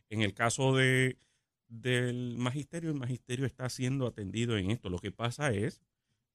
En 0.08 0.22
el 0.22 0.34
caso 0.34 0.74
de, 0.76 1.18
del 1.66 2.38
magisterio, 2.38 2.90
el 2.90 2.96
magisterio 2.96 3.44
está 3.44 3.68
siendo 3.68 4.06
atendido 4.06 4.56
en 4.56 4.70
esto. 4.70 4.90
Lo 4.90 5.00
que 5.00 5.10
pasa 5.10 5.52
es 5.52 5.82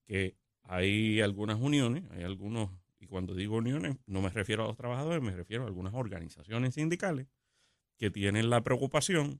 que 0.06 0.36
hay 0.64 1.22
algunas 1.22 1.58
uniones, 1.60 2.04
hay 2.12 2.24
algunos, 2.24 2.70
y 3.00 3.08
cuando 3.08 3.34
digo 3.34 3.56
uniones, 3.56 3.96
no 4.08 4.22
me 4.22 4.30
refiero 4.30 4.66
a 4.66 4.68
los 4.68 4.76
trabajadores, 4.76 5.24
me 5.24 5.34
refiero 5.34 5.64
a 5.64 5.68
algunas 5.68 5.94
organizaciones 5.94 6.74
sindicales 6.74 7.28
que 7.98 8.10
tienen 8.10 8.50
la 8.50 8.62
preocupación 8.62 9.40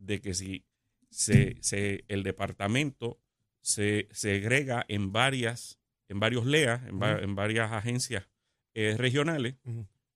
de 0.00 0.20
que 0.20 0.34
si 0.34 0.64
se, 1.10 1.56
se, 1.60 2.04
el 2.08 2.22
departamento 2.22 3.20
se 3.60 4.08
segrega 4.10 4.84
en 4.88 5.12
varias, 5.12 5.78
en 6.08 6.18
varios 6.18 6.46
LEA, 6.46 6.82
en, 6.88 7.34
varias 7.34 7.72
agencias 7.72 8.28
eh, 8.74 8.96
regionales, 8.96 9.56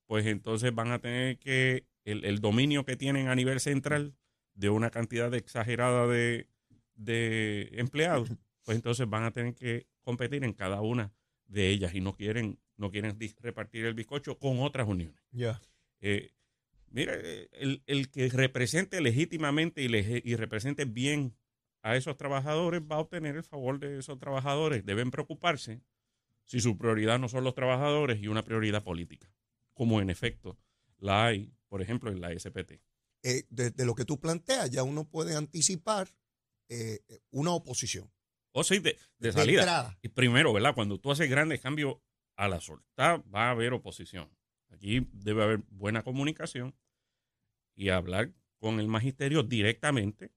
pues 0.07 0.26
entonces 0.26 0.75
van 0.75 0.91
a 0.91 0.99
tener 0.99 1.38
que 1.38 1.87
el, 2.05 2.25
el, 2.25 2.41
dominio 2.41 2.85
que 2.85 2.97
tienen 2.97 3.29
a 3.29 3.35
nivel 3.35 3.61
central 3.61 4.14
de 4.55 4.71
una 4.71 4.91
cantidad 4.91 5.33
exagerada 5.35 6.07
de, 6.07 6.49
de 6.95 7.71
empleados, 7.73 8.31
pues 8.62 8.76
entonces 8.76 9.09
van 9.09 9.25
a 9.25 9.31
tener 9.31 9.55
que 9.55 9.87
competir 10.03 10.45
en 10.45 10.53
cada 10.53 10.81
una 10.81 11.12
de 11.47 11.69
ellas 11.69 11.95
y 11.95 12.00
no 12.00 12.14
quieren, 12.14 12.59
no 12.76 12.91
quieren 12.91 13.17
repartir 13.41 13.85
el 13.85 13.95
bizcocho 13.95 14.38
con 14.38 14.61
otras 14.61 14.88
uniones. 14.88 15.21
Ya. 15.33 15.61
Eh, 16.00 16.33
mire, 16.91 17.49
el, 17.53 17.83
el, 17.87 18.11
que 18.11 18.29
represente 18.29 19.00
legítimamente 19.00 19.83
y, 19.83 19.87
y 19.87 20.37
represente 20.37 20.85
bien 20.85 21.37
a 21.83 21.97
esos 21.97 22.17
trabajadores 22.17 22.81
va 22.81 22.97
a 22.97 23.00
obtener 23.00 23.37
el 23.37 23.45
favor 23.45 23.79
de 23.79 23.99
esos 23.99 24.19
trabajadores. 24.19 24.85
Deben 24.87 25.11
preocuparse 25.11 25.83
si 26.45 26.61
su 26.61 26.76
prioridad 26.79 27.19
no 27.19 27.29
son 27.29 27.45
los 27.45 27.55
trabajadores 27.55 28.21
y 28.21 28.29
una 28.29 28.43
prioridad 28.43 28.83
política, 28.83 29.31
como 29.75 30.00
en 30.00 30.11
efecto 30.11 30.59
la 30.99 31.26
hay, 31.26 31.53
por 31.69 31.83
ejemplo, 31.83 32.11
en 32.11 32.21
la 32.21 32.31
SPT. 32.38 32.81
Eh, 33.23 33.45
de, 33.50 33.73
lo 33.85 33.95
que 33.95 34.05
tú 34.05 34.19
planteas, 34.19 34.71
ya 34.71 34.83
uno 34.83 35.09
puede 35.09 35.37
anticipar 35.37 36.09
eh, 36.69 37.00
una 37.31 37.53
oposición. 37.53 38.11
O 38.53 38.61
oh, 38.61 38.64
sí, 38.64 38.79
de, 38.79 38.97
salida. 39.33 39.99
y 40.00 40.09
primero, 40.09 40.53
¿verdad? 40.53 40.75
Cuando 40.75 40.99
tú 40.99 41.11
haces 41.11 41.29
grandes 41.29 41.61
cambios 41.61 41.97
a 42.37 42.49
la 42.49 42.61
solta, 42.61 43.17
va 43.35 43.49
a 43.49 43.50
haber 43.50 43.73
oposición. 43.73 44.31
Aquí 44.75 45.07
debe 45.12 45.43
haber 45.43 45.62
buena 45.71 46.02
comunicación 46.02 46.75
y 47.75 47.88
hablar 47.88 48.33
con 48.59 48.81
el 48.81 48.88
magisterio 48.88 49.43
directamente. 49.43 50.33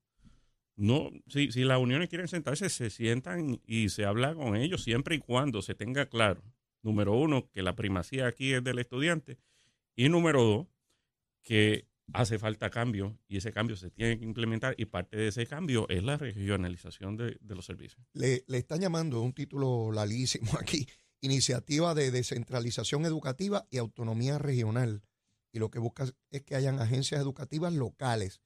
No, 0.76 1.12
si, 1.28 1.52
si 1.52 1.64
las 1.64 1.80
uniones 1.80 2.10
quieren 2.10 2.28
sentarse, 2.28 2.70
se 2.70 2.90
sientan 2.90 3.62
y 3.66 3.90
se 3.90 4.06
habla 4.06 4.36
con 4.36 4.56
ellos 4.56 4.84
siempre 4.84 5.16
y 5.16 5.20
cuando 5.20 5.62
se 5.62 5.76
tenga 5.76 6.08
claro, 6.08 6.44
número 6.82 7.14
uno, 7.14 7.50
que 7.52 7.64
la 7.64 7.76
primacía 7.76 8.28
aquí 8.28 8.54
es 8.54 8.64
del 8.64 8.80
estudiante 8.80 9.40
y 9.96 10.10
número 10.10 10.44
dos, 10.44 10.68
que 11.42 11.88
hace 12.14 12.40
falta 12.40 12.70
cambio 12.70 13.18
y 13.28 13.38
ese 13.38 13.52
cambio 13.52 13.76
se 13.76 13.90
tiene 13.90 14.18
que 14.18 14.26
implementar 14.26 14.76
y 14.78 14.86
parte 14.86 15.18
de 15.18 15.28
ese 15.28 15.46
cambio 15.46 15.88
es 15.90 16.04
la 16.04 16.18
regionalización 16.18 17.18
de, 17.18 17.38
los 17.42 17.66
servicios. 17.66 18.06
Le, 18.14 18.44
están 18.48 18.80
llamando 18.80 19.22
un 19.22 19.34
título 19.34 19.92
larguísimo 19.92 20.52
aquí, 20.60 20.88
Iniciativa 21.22 21.94
de 21.96 22.12
Descentralización 22.12 23.06
Educativa 23.06 23.68
y 23.70 23.78
Autonomía 23.78 24.38
Regional. 24.38 25.04
Y 25.52 25.60
lo 25.60 25.72
que 25.72 25.80
busca 25.80 26.06
es 26.30 26.44
que 26.44 26.56
hayan 26.56 26.80
agencias 26.80 27.22
educativas 27.22 27.74
locales. 27.74 28.42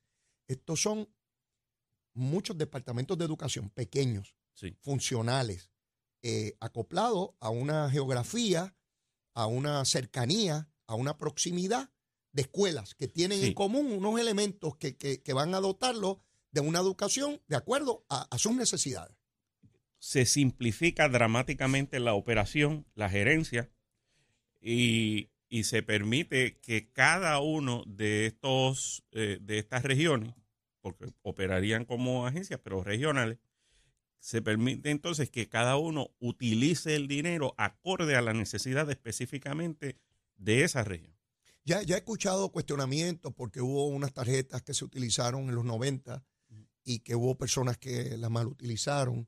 Estos 0.48 0.82
son 0.82 1.10
muchos 2.14 2.58
departamentos 2.58 3.18
de 3.18 3.26
educación 3.26 3.70
pequeños, 3.70 4.36
funcionales, 4.82 5.72
eh, 6.24 6.56
acoplados 6.60 7.32
a 7.40 7.50
una 7.50 7.90
geografía, 7.90 8.76
a 9.34 9.48
una 9.48 9.84
cercanía, 9.86 10.70
a 10.88 10.96
una 10.96 11.18
proximidad 11.18 11.90
de 12.32 12.44
escuelas 12.44 12.96
que 12.96 13.08
tienen 13.08 13.44
en 13.44 13.54
común 13.54 13.92
unos 13.92 14.20
elementos 14.20 14.76
que, 14.78 15.34
van 15.34 15.56
a 15.56 15.60
dotarlo 15.60 16.22
de 16.52 16.62
una 16.62 16.80
educación 16.80 17.42
de 17.48 17.56
acuerdo 17.56 18.06
a, 18.10 18.28
sus 18.38 18.54
necesidades. 18.54 19.18
Se 20.02 20.26
simplifica 20.26 21.10
dramáticamente 21.10 22.00
la 22.00 22.16
operación, 22.16 22.88
la 22.96 23.08
gerencia, 23.08 23.70
y, 24.60 25.30
se 25.64 25.84
permite 25.84 26.58
que 26.60 26.90
cada 26.92 27.40
uno 27.40 27.84
de 27.86 28.26
estos 28.26 29.04
eh, 29.12 29.38
de 29.40 29.60
estas 29.60 29.84
regiones, 29.84 30.34
porque 30.82 31.06
operarían 31.22 31.86
como 31.86 32.26
agencias, 32.26 32.60
pero 32.64 32.84
regionales, 32.84 33.38
se 34.20 34.42
permite 34.42 34.90
entonces 34.90 35.30
que 35.30 35.50
cada 35.50 35.78
uno 35.78 36.10
utilice 36.20 36.96
el 36.96 37.08
dinero 37.08 37.54
acorde 37.58 38.16
a 38.16 38.22
la 38.22 38.34
necesidad 38.34 38.90
específicamente 38.90 40.00
de 40.36 40.64
esa 40.64 40.84
región. 40.84 41.16
Ya, 41.64 41.84
ya 41.84 41.94
he 41.94 42.00
escuchado 42.00 42.52
cuestionamientos 42.52 43.32
porque 43.36 43.62
hubo 43.62 43.88
unas 43.88 44.14
tarjetas 44.14 44.64
que 44.64 44.74
se 44.74 44.84
utilizaron 44.84 45.50
en 45.50 45.54
los 45.54 45.66
90 45.66 46.24
y 46.84 47.00
que 47.00 47.16
hubo 47.16 47.38
personas 47.38 47.78
que 47.78 48.18
las 48.18 48.32
mal 48.32 48.48
utilizaron. 48.48 49.28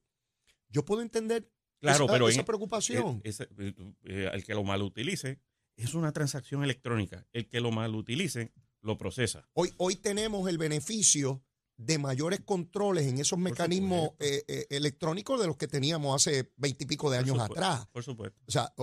Yo 0.74 0.84
puedo 0.84 1.04
entender 1.04 1.50
claro, 1.80 2.06
esa, 2.06 2.14
pero 2.14 2.30
esa 2.30 2.44
preocupación. 2.44 3.22
El, 3.24 3.32
eh, 3.32 3.74
eh, 4.06 4.30
el 4.34 4.44
que 4.44 4.56
lo 4.56 4.64
mal 4.64 4.82
utilice 4.82 5.40
es 5.78 5.94
una 5.94 6.12
transacción 6.12 6.64
electrónica. 6.64 7.28
El 7.32 7.48
que 7.48 7.62
lo 7.62 7.72
mal 7.72 7.96
utilice 7.96 8.52
lo 8.82 8.98
procesa. 8.98 9.48
Hoy, 9.54 9.72
hoy 9.78 9.96
tenemos 9.98 10.50
el 10.50 10.58
beneficio 10.58 11.44
de 11.78 11.98
mayores 12.00 12.42
controles 12.42 13.08
en 13.08 13.20
esos 13.20 13.38
mecanismos 13.38 14.12
eh, 14.20 14.44
eh, 14.48 14.68
electrónicos 14.70 15.40
de 15.40 15.48
los 15.48 15.58
que 15.58 15.68
teníamos 15.68 16.16
hace 16.16 16.52
veintipico 16.58 17.10
de 17.12 17.20
años 17.20 17.40
atrás. 17.40 17.88
Por 17.92 18.04
supuesto. 18.04 18.42
O 18.48 18.52
sea, 18.52 18.74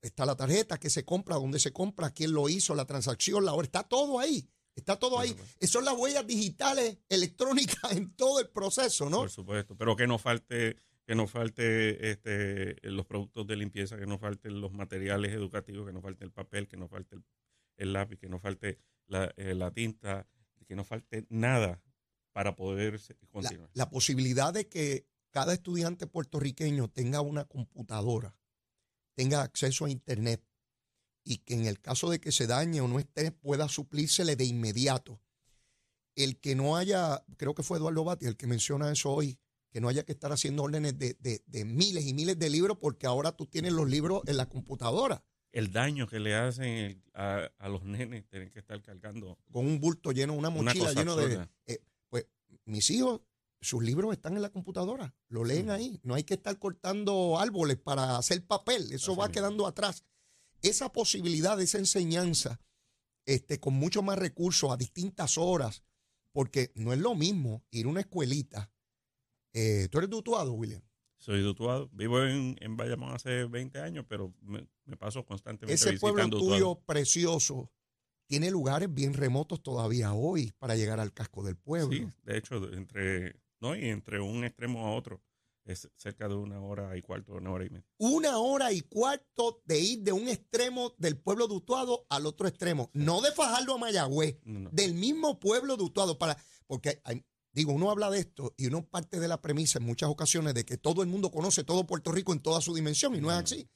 está 0.00 0.26
la 0.26 0.36
tarjeta, 0.36 0.78
que 0.78 0.90
se 0.90 1.04
compra, 1.04 1.36
dónde 1.36 1.60
se 1.60 1.72
compra, 1.72 2.10
quién 2.10 2.32
lo 2.32 2.48
hizo, 2.48 2.74
la 2.74 2.86
transacción, 2.86 3.44
la 3.44 3.52
hora, 3.52 3.66
está 3.66 3.84
todo 3.84 4.18
ahí. 4.18 4.48
Está 4.74 4.98
todo 4.98 5.18
ahí. 5.18 5.36
Son 5.62 5.84
las 5.84 5.94
huellas 5.94 6.26
digitales 6.26 6.98
electrónicas 7.08 7.92
en 7.92 8.14
todo 8.14 8.40
el 8.40 8.48
proceso, 8.48 9.10
¿no? 9.10 9.18
Por 9.18 9.30
supuesto, 9.30 9.76
pero 9.76 9.96
que 9.96 10.06
no 10.06 10.18
falte 10.18 10.76
que 11.10 11.16
no 11.16 11.26
falte 11.26 12.12
este, 12.12 12.76
los 12.88 13.04
productos 13.04 13.44
de 13.44 13.56
limpieza, 13.56 13.98
que 13.98 14.06
no 14.06 14.16
falten 14.16 14.60
los 14.60 14.70
materiales 14.70 15.32
educativos, 15.32 15.84
que 15.84 15.92
no 15.92 16.00
falte 16.00 16.24
el 16.24 16.30
papel, 16.30 16.68
que 16.68 16.76
no 16.76 16.86
falte 16.86 17.16
el, 17.78 17.92
lápiz, 17.92 18.16
que 18.16 18.28
no 18.28 18.38
falte 18.38 18.78
la, 19.08 19.34
la 19.36 19.72
tinta, 19.72 20.28
que 20.68 20.76
no 20.76 20.84
falte 20.84 21.26
nada 21.28 21.82
para 22.30 22.54
poder 22.54 23.00
continuar. 23.28 23.68
La, 23.74 23.90
posibilidad 23.90 24.54
de 24.54 24.68
que 24.68 25.04
cada 25.30 25.52
estudiante 25.52 26.06
puertorriqueño 26.06 26.86
tenga 26.86 27.22
una 27.22 27.44
computadora, 27.44 28.38
tenga 29.16 29.42
acceso 29.42 29.86
a 29.86 29.90
Internet 29.90 30.46
y 31.24 31.38
que 31.38 31.54
en 31.54 31.66
el 31.66 31.80
caso 31.80 32.08
de 32.08 32.20
que 32.20 32.30
se 32.30 32.46
dañe 32.46 32.82
o 32.82 32.86
no 32.86 33.00
esté, 33.00 33.32
pueda 33.32 33.68
suplírsele 33.68 34.36
de 34.36 34.44
inmediato. 34.44 35.20
El 36.14 36.38
que 36.38 36.54
no 36.54 36.76
haya, 36.76 37.24
creo 37.36 37.56
que 37.56 37.64
fue 37.64 37.78
Eduardo 37.78 38.04
Bati 38.04 38.26
el 38.26 38.36
que 38.36 38.46
menciona 38.46 38.92
eso 38.92 39.10
hoy, 39.10 39.40
que 39.70 39.80
no 39.80 39.88
haya 39.88 40.04
que 40.04 40.12
estar 40.12 40.32
haciendo 40.32 40.62
órdenes 40.62 40.98
de, 40.98 41.16
de 41.18 41.64
miles 41.64 42.06
y 42.06 42.14
miles 42.14 42.38
de 42.38 42.50
libros 42.50 42.78
porque 42.78 43.06
ahora 43.06 43.32
tú 43.32 43.46
tienes 43.46 43.72
los 43.72 43.88
libros 43.88 44.22
en 44.26 44.36
la 44.36 44.46
computadora 44.46 45.24
el 45.52 45.72
daño 45.72 46.06
que 46.06 46.20
le 46.20 46.34
hacen 46.34 47.02
a, 47.12 47.50
los 47.68 47.84
nenes, 47.84 48.26
tienen 48.28 48.50
que 48.50 48.60
estar 48.60 48.80
cargando. 48.82 49.38
Con 49.50 49.66
un 49.66 49.80
bulto 49.80 50.12
lleno, 50.12 50.34
una 50.34 50.50
mochila 50.50 50.92
lleno 50.92 51.16
de 51.16 51.48
mis 52.64 52.90
hijos, 52.90 53.20
sus 53.60 53.82
libros 53.82 54.12
están 54.12 54.36
en 54.36 54.42
la 54.42 54.50
computadora, 54.50 55.14
lo 55.28 55.44
leen 55.44 55.70
ahí. 55.70 56.00
No 56.02 56.14
hay 56.14 56.24
que 56.24 56.34
estar 56.34 56.58
cortando 56.58 57.38
árboles 57.38 57.76
para 57.76 58.16
hacer 58.16 58.44
papel, 58.46 58.92
eso 58.92 59.16
va 59.16 59.30
quedando 59.30 59.66
atrás. 59.66 60.04
Esa 60.62 60.92
posibilidad 60.92 61.56
de 61.56 61.64
esa 61.64 61.78
enseñanza 61.78 62.60
este, 63.26 63.60
con 63.60 63.74
mucho 63.74 64.02
más 64.02 64.18
recursos 64.18 64.70
a 64.70 64.76
distintas 64.76 65.36
horas, 65.36 65.82
porque 66.32 66.70
no 66.74 66.92
es 66.92 66.98
lo 67.00 67.14
mismo 67.14 67.64
ir 67.70 67.86
a 67.86 67.88
una 67.88 68.00
escuelita. 68.00 68.70
Eh, 69.52 69.88
¿Tú 69.90 69.98
eres 69.98 70.10
tutuado, 70.10 70.52
William? 70.52 70.82
Soy 71.18 71.42
dutuado. 71.42 71.88
Vivo 71.92 72.22
en, 72.24 72.56
en 72.60 72.76
Bayamón 72.76 73.12
hace 73.12 73.44
20 73.44 73.78
años, 73.80 74.06
pero 74.08 74.32
me, 74.40 74.66
me 74.84 74.96
paso 74.96 75.24
constantemente 75.24 75.74
Ese 75.74 75.98
pueblo 75.98 76.24
visitando 76.24 76.38
tuyo 76.38 76.70
Utuado. 76.70 76.84
precioso 76.86 77.70
tiene 78.26 78.50
lugares 78.50 78.92
bien 78.92 79.12
remotos 79.12 79.60
todavía 79.62 80.12
hoy 80.14 80.52
para 80.58 80.76
llegar 80.76 81.00
al 81.00 81.12
casco 81.12 81.42
del 81.42 81.56
pueblo. 81.56 81.90
Sí, 81.90 82.06
de 82.22 82.38
hecho, 82.38 82.72
entre, 82.72 83.34
no, 83.60 83.74
y 83.76 83.88
entre 83.88 84.20
un 84.20 84.44
extremo 84.44 84.86
a 84.86 84.94
otro 84.94 85.20
es 85.64 85.88
cerca 85.96 86.26
de 86.28 86.36
una 86.36 86.60
hora 86.60 86.96
y 86.96 87.02
cuarto, 87.02 87.34
una 87.34 87.50
hora 87.50 87.66
y 87.66 87.70
media. 87.70 87.86
Una 87.98 88.38
hora 88.38 88.72
y 88.72 88.80
cuarto 88.80 89.60
de 89.66 89.78
ir 89.80 90.02
de 90.02 90.12
un 90.12 90.28
extremo 90.28 90.94
del 90.96 91.18
pueblo 91.18 91.48
de 91.48 91.54
Utuado 91.54 92.06
al 92.08 92.24
otro 92.24 92.48
extremo. 92.48 92.88
No 92.94 93.20
de 93.20 93.30
Fajardo 93.32 93.74
a 93.74 93.78
Mayagüez, 93.78 94.38
No, 94.44 94.60
no. 94.60 94.70
del 94.72 94.94
mismo 94.94 95.38
pueblo 95.38 95.76
de 95.76 95.82
Utuado. 95.84 96.16
Para, 96.18 96.36
porque, 96.66 97.00
hay- 97.04 97.24
digo, 97.52 97.72
uno 97.72 97.90
habla 97.90 98.10
de 98.10 98.20
esto 98.20 98.54
y 98.56 98.66
uno 98.66 98.84
parte 98.86 99.18
de 99.20 99.28
la 99.28 99.40
premisa 99.40 99.78
en 99.78 99.84
muchas 99.84 100.08
ocasiones 100.08 100.54
de 100.54 100.64
que 100.64 100.76
todo 100.76 101.02
el 101.02 101.08
mundo 101.08 101.30
conoce 101.30 101.64
todo 101.64 101.86
Puerto 101.86 102.12
Rico 102.12 102.32
en 102.32 102.40
toda 102.40 102.60
su 102.60 102.74
dimensión 102.74 103.14
y 103.14 103.20
no 103.20 103.30
es 103.30 103.36
No. 103.36 103.42
así. 103.44 103.68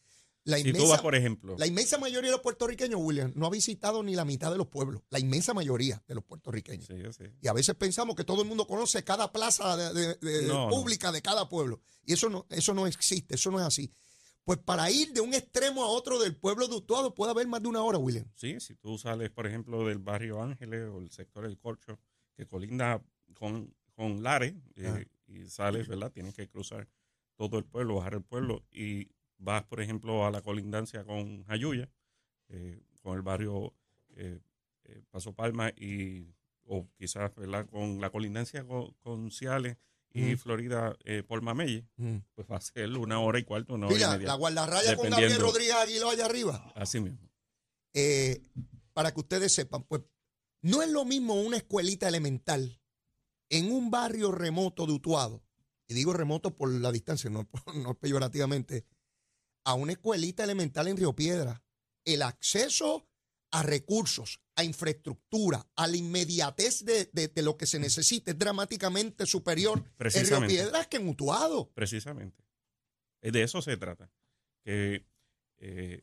La 0.46 0.58
Si 0.58 0.64
tú 0.64 0.68
inmensa, 0.70 0.88
vas, 0.90 1.00
por 1.00 1.14
ejemplo, 1.14 1.56
la 1.58 1.66
inmensa 1.66 1.96
mayoría 1.96 2.28
de 2.28 2.32
los 2.36 2.42
puertorriqueños, 2.42 3.00
William, 3.02 3.32
no 3.34 3.46
ha 3.46 3.50
visitado 3.50 4.02
ni 4.02 4.14
la 4.14 4.26
mitad 4.26 4.52
de 4.52 4.58
los 4.58 4.66
pueblos. 4.66 5.00
La 5.08 5.18
inmensa 5.18 5.54
mayoría 5.54 6.02
de 6.06 6.14
los 6.14 6.22
puertorriqueños. 6.22 6.86
sí, 6.86 6.94
sé. 7.16 7.32
Y 7.40 7.48
a 7.48 7.54
veces 7.54 7.74
pensamos 7.76 8.14
que 8.14 8.24
todo 8.24 8.42
el 8.42 8.48
mundo 8.48 8.66
conoce 8.66 9.02
cada 9.04 9.32
plaza 9.32 9.74
de, 9.78 9.94
de- 9.94 10.14
de- 10.16 10.46
No, 10.46 10.68
no. 10.68 10.70
pública 10.70 11.10
de 11.12 11.22
cada 11.22 11.48
pueblo. 11.48 11.80
Y 12.04 12.12
eso 12.12 12.28
no, 12.28 12.44
eso 12.50 12.74
no 12.74 12.86
existe, 12.86 13.36
eso 13.36 13.50
no 13.50 13.58
es 13.58 13.64
así. 13.64 13.90
Pues 14.44 14.58
para 14.58 14.90
ir 14.90 15.14
de 15.14 15.22
un 15.22 15.32
extremo 15.32 15.82
a 15.82 15.88
otro 15.88 16.18
del 16.20 16.36
pueblo 16.36 16.68
de 16.68 16.74
Utuado 16.74 17.14
puede 17.14 17.30
haber 17.30 17.46
más 17.48 17.62
de 17.62 17.68
una 17.68 17.82
hora, 17.82 17.96
William. 17.96 18.26
Sí, 18.34 18.60
si 18.60 18.74
tú 18.74 18.98
sales, 18.98 19.30
por 19.30 19.46
ejemplo, 19.46 19.86
del 19.86 19.96
barrio 19.98 20.42
Ángeles 20.42 20.90
o 20.92 20.98
el 20.98 21.10
sector 21.10 21.44
del 21.44 21.56
Corcho, 21.58 21.98
que 22.36 22.46
colinda 22.46 23.02
con, 23.32 23.74
con 23.94 24.22
Lares, 24.22 24.54
eh, 24.76 24.86
Ajá. 24.86 25.00
y 25.26 25.46
sales, 25.48 25.88
¿verdad? 25.88 26.12
Tienes 26.12 26.34
que 26.34 26.48
cruzar 26.48 26.88
todo 27.36 27.58
el 27.58 27.64
pueblo, 27.64 27.96
bajar 27.96 28.14
el 28.14 28.22
pueblo, 28.22 28.64
y 28.70 29.08
vas, 29.38 29.64
por 29.64 29.80
ejemplo, 29.80 30.26
a 30.26 30.30
la 30.30 30.42
colindancia 30.42 31.04
con 31.04 31.44
Jayuya, 31.44 31.90
eh, 32.48 32.80
con 33.02 33.16
el 33.16 33.22
barrio 33.22 33.74
eh, 34.16 34.40
Paso 35.10 35.32
Palma, 35.32 35.70
y, 35.70 36.34
o 36.64 36.88
quizás, 36.96 37.34
¿verdad? 37.34 37.66
Con 37.66 38.00
la 38.00 38.10
colindancia 38.10 38.64
con, 38.64 38.92
con 39.00 39.30
Ciales 39.30 39.76
y. 40.12 40.36
Florida 40.36 40.96
eh, 41.04 41.24
por 41.26 41.42
Mamelle, 41.42 41.88
pues 42.34 42.46
va 42.50 42.56
a 42.56 42.60
ser 42.60 42.88
una 42.96 43.18
hora 43.18 43.40
y 43.40 43.44
cuarto, 43.44 43.74
una 43.74 43.86
hora 43.86 43.94
y 43.94 43.98
Mira, 43.98 44.10
media. 44.12 44.28
la 44.28 44.34
guardarraya 44.34 44.96
con 44.96 45.10
Gabriel. 45.10 45.40
Rodríguez 45.40 45.74
Aguiló 45.74 46.10
allá 46.10 46.26
arriba. 46.26 46.72
Así 46.76 47.00
mismo. 47.00 47.18
Eh, 47.94 48.40
para 48.92 49.12
que 49.12 49.20
ustedes 49.20 49.52
sepan, 49.52 49.82
pues 49.82 50.02
no 50.62 50.82
es 50.82 50.90
lo 50.90 51.04
mismo 51.04 51.34
una 51.34 51.56
escuelita 51.56 52.06
elemental 52.06 52.80
en 53.58 53.70
un 53.72 53.90
barrio 53.90 54.32
remoto 54.32 54.86
de 54.86 54.92
Utuado, 54.92 55.42
y 55.86 55.94
digo 55.94 56.12
remoto 56.12 56.56
por 56.56 56.70
la 56.72 56.90
distancia, 56.92 57.30
no, 57.30 57.48
no 57.74 57.94
peyorativamente, 57.98 58.84
a 59.64 59.74
una 59.74 59.92
escuelita 59.92 60.44
elemental 60.44 60.88
en 60.88 60.96
Río 60.96 61.14
Piedra. 61.14 61.62
El 62.04 62.22
acceso 62.22 63.06
a 63.50 63.62
recursos, 63.62 64.40
a 64.56 64.64
infraestructura, 64.64 65.66
a 65.76 65.86
la 65.86 65.96
inmediatez 65.96 66.84
de, 66.84 67.08
de- 67.12 67.28
de 67.28 67.42
lo 67.42 67.56
que 67.56 67.66
se 67.66 67.78
necesita 67.78 68.32
es 68.32 68.38
dramáticamente 68.38 69.24
superior 69.26 69.78
en 69.78 69.86
Río. 70.40 70.46
Piedras 70.48 70.86
que 70.88 70.96
en 70.98 71.08
Utuado. 71.08 71.70
Precisamente. 71.74 72.44
Eh, 73.22 73.30
De 73.30 73.42
eso 73.42 73.62
se 73.62 73.76
trata. 73.76 74.10
Que 74.64 75.06
eh, 75.58 76.02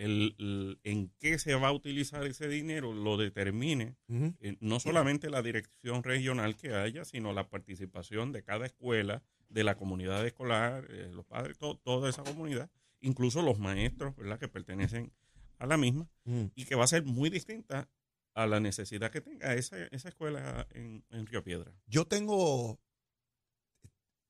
el, 0.00 0.34
el- 0.38 0.80
en 0.84 1.12
qué 1.18 1.38
se 1.38 1.54
va 1.54 1.68
a 1.68 1.72
utilizar 1.72 2.24
ese 2.26 2.48
dinero 2.48 2.92
lo 2.92 3.16
determine 3.16 3.96
eh, 4.08 4.56
no 4.60 4.80
solamente 4.80 5.30
la 5.30 5.42
dirección 5.42 6.02
regional 6.02 6.56
que 6.56 6.74
haya, 6.74 7.04
sino 7.04 7.32
la 7.32 7.48
participación 7.48 8.32
de 8.32 8.42
cada 8.42 8.66
escuela, 8.66 9.22
de 9.48 9.64
la 9.64 9.76
comunidad 9.76 10.24
escolar, 10.26 10.86
eh, 10.90 11.10
los 11.12 11.24
padres, 11.26 11.58
to- 11.58 11.76
toda 11.84 12.08
esa 12.08 12.22
comunidad, 12.22 12.70
incluso 13.00 13.42
los 13.42 13.58
maestros, 13.58 14.14
¿verdad?, 14.16 14.38
que 14.38 14.48
pertenecen 14.48 15.12
a 15.58 15.66
la 15.66 15.76
misma, 15.76 16.08
Ujú. 16.24 16.50
y 16.54 16.64
que 16.64 16.74
va 16.74 16.84
a 16.84 16.86
ser 16.86 17.04
muy 17.04 17.28
distinta 17.30 17.88
a 18.34 18.46
la 18.46 18.60
necesidad 18.60 19.10
que 19.10 19.20
tenga 19.20 19.54
esa, 19.54 19.76
esa 19.88 20.08
escuela 20.08 20.66
en, 20.70 21.04
en 21.10 21.26
Río 21.26 21.42
Piedra. 21.44 21.72
Yo 21.86 22.06
tengo, 22.06 22.80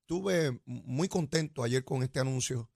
estuve 0.03 0.61
muy 0.65 1.09
contento 1.09 1.63
ayer 1.63 1.85
con 1.85 2.03
este 2.03 2.19
anuncio, 2.19 2.69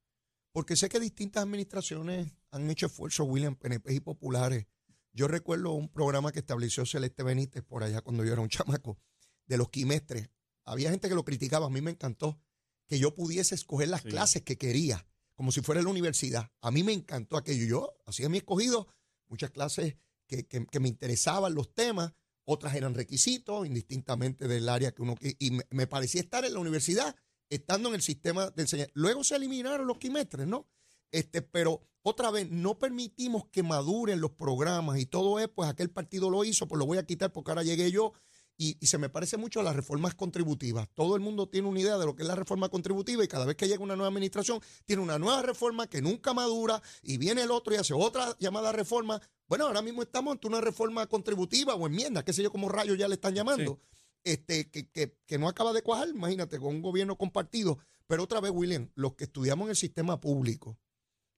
porque 0.54 0.76
sé 0.76 0.88
que 0.88 1.00
distintas 1.00 1.42
administraciones 1.42 2.32
han 2.52 2.70
hecho 2.70 2.86
esfuerzos, 2.86 3.26
William, 3.28 3.56
PNP 3.56 3.92
y 3.94 3.98
populares. 4.00 4.66
Yo 5.12 5.26
recuerdo 5.26 5.72
un 5.72 5.88
programa 5.88 6.30
que 6.30 6.38
estableció 6.38 6.86
Celeste 6.86 7.24
Benítez 7.24 7.64
por 7.64 7.82
allá 7.82 8.02
cuando 8.02 8.24
yo 8.24 8.32
era 8.32 8.40
un 8.40 8.48
chamaco, 8.88 8.98
de 9.46 9.56
los 9.58 9.68
quimestres. 9.70 10.30
Había 10.64 10.90
gente 10.90 11.08
que 11.08 11.16
lo 11.16 11.24
criticaba, 11.24 11.66
a 11.66 11.70
mí 11.70 11.80
me 11.80 11.90
encantó 11.90 12.40
que 12.86 13.00
yo 13.00 13.14
pudiese 13.16 13.56
escoger 13.56 13.88
las 13.88 14.02
Sí. 14.02 14.08
clases 14.10 14.42
que 14.42 14.56
quería, 14.56 15.04
como 15.34 15.50
si 15.50 15.60
fuera 15.60 15.82
la 15.82 15.90
universidad. 15.90 16.52
A 16.60 16.70
mí 16.70 16.84
me 16.84 16.92
encantó 16.92 17.36
aquello. 17.36 17.66
Yo 17.66 17.96
hacía 18.06 18.28
mi 18.28 18.38
escogido, 18.38 18.86
muchas 19.26 19.50
clases 19.50 19.96
que, 20.28 20.46
que- 20.46 20.66
que 20.66 20.80
me 20.80 20.88
interesaban 20.88 21.54
los 21.54 21.74
temas, 21.74 22.12
otras 22.44 22.74
eran 22.76 22.94
requisitos, 22.94 23.66
indistintamente 23.66 24.46
del 24.46 24.68
área 24.68 24.92
que 24.92 25.02
uno... 25.02 25.16
Y 25.20 25.50
me, 25.50 25.64
me 25.70 25.86
parecía 25.88 26.20
estar 26.20 26.44
en 26.44 26.52
la 26.54 26.60
universidad, 26.60 27.16
estando 27.54 27.88
en 27.88 27.96
el 27.96 28.02
sistema 28.02 28.50
de 28.50 28.62
enseñanza. 28.62 28.92
Luego 28.94 29.24
se 29.24 29.36
eliminaron 29.36 29.86
los 29.86 29.98
quimestres, 29.98 30.46
¿no? 30.46 30.68
Este, 31.10 31.42
pero 31.42 31.80
otra 32.02 32.30
vez, 32.30 32.50
no 32.50 32.78
permitimos 32.78 33.46
que 33.46 33.62
maduren 33.62 34.20
los 34.20 34.32
programas 34.32 34.98
y 34.98 35.06
todo 35.06 35.38
es, 35.38 35.48
pues 35.48 35.70
aquel 35.70 35.90
partido 35.90 36.28
lo 36.28 36.44
hizo, 36.44 36.68
pues 36.68 36.78
lo 36.78 36.86
voy 36.86 36.98
a 36.98 37.06
quitar 37.06 37.32
porque 37.32 37.50
ahora 37.50 37.62
llegué 37.62 37.90
yo. 37.90 38.12
Y, 38.56 38.76
y 38.78 38.86
se 38.86 38.98
me 38.98 39.08
parece 39.08 39.36
mucho 39.36 39.58
a 39.58 39.62
las 39.64 39.74
reformas 39.74 40.14
contributivas. 40.14 40.88
Todo 40.94 41.16
el 41.16 41.20
mundo 41.20 41.48
tiene 41.48 41.66
una 41.66 41.80
idea 41.80 41.98
de 41.98 42.06
lo 42.06 42.14
que 42.14 42.22
es 42.22 42.28
la 42.28 42.36
reforma 42.36 42.68
contributiva 42.68 43.24
y 43.24 43.28
cada 43.28 43.46
vez 43.46 43.56
que 43.56 43.66
llega 43.66 43.82
una 43.82 43.96
nueva 43.96 44.08
administración, 44.08 44.60
tiene 44.84 45.02
una 45.02 45.18
nueva 45.18 45.42
reforma 45.42 45.88
que 45.88 46.02
nunca 46.02 46.34
madura 46.34 46.80
y 47.02 47.16
viene 47.16 47.42
el 47.42 47.50
otro 47.50 47.74
y 47.74 47.78
hace 47.78 47.94
otra 47.94 48.36
llamada 48.38 48.70
reforma. 48.70 49.20
Bueno, 49.48 49.66
ahora 49.66 49.82
mismo 49.82 50.02
estamos 50.02 50.32
ante 50.32 50.46
una 50.46 50.60
reforma 50.60 51.06
contributiva 51.06 51.74
o 51.74 51.86
enmienda, 51.86 52.24
qué 52.24 52.32
sé 52.32 52.42
yo, 52.42 52.52
como 52.52 52.68
rayos 52.68 52.96
ya 52.96 53.08
le 53.08 53.14
están 53.14 53.34
llamando, 53.34 53.80
este, 54.24 54.70
que, 54.70 54.88
que- 54.90 55.16
que 55.26 55.38
no 55.38 55.48
acaba 55.48 55.72
de 55.72 55.82
cuajar, 55.82 56.08
imagínate, 56.08 56.58
con 56.58 56.74
un 56.74 56.82
gobierno 56.82 57.16
compartido. 57.16 57.78
Pero 58.06 58.22
otra 58.24 58.40
vez, 58.40 58.50
William, 58.54 58.90
los 58.94 59.14
que 59.14 59.24
estudiamos 59.24 59.66
en 59.66 59.70
el 59.70 59.76
sistema 59.76 60.20
público 60.20 60.78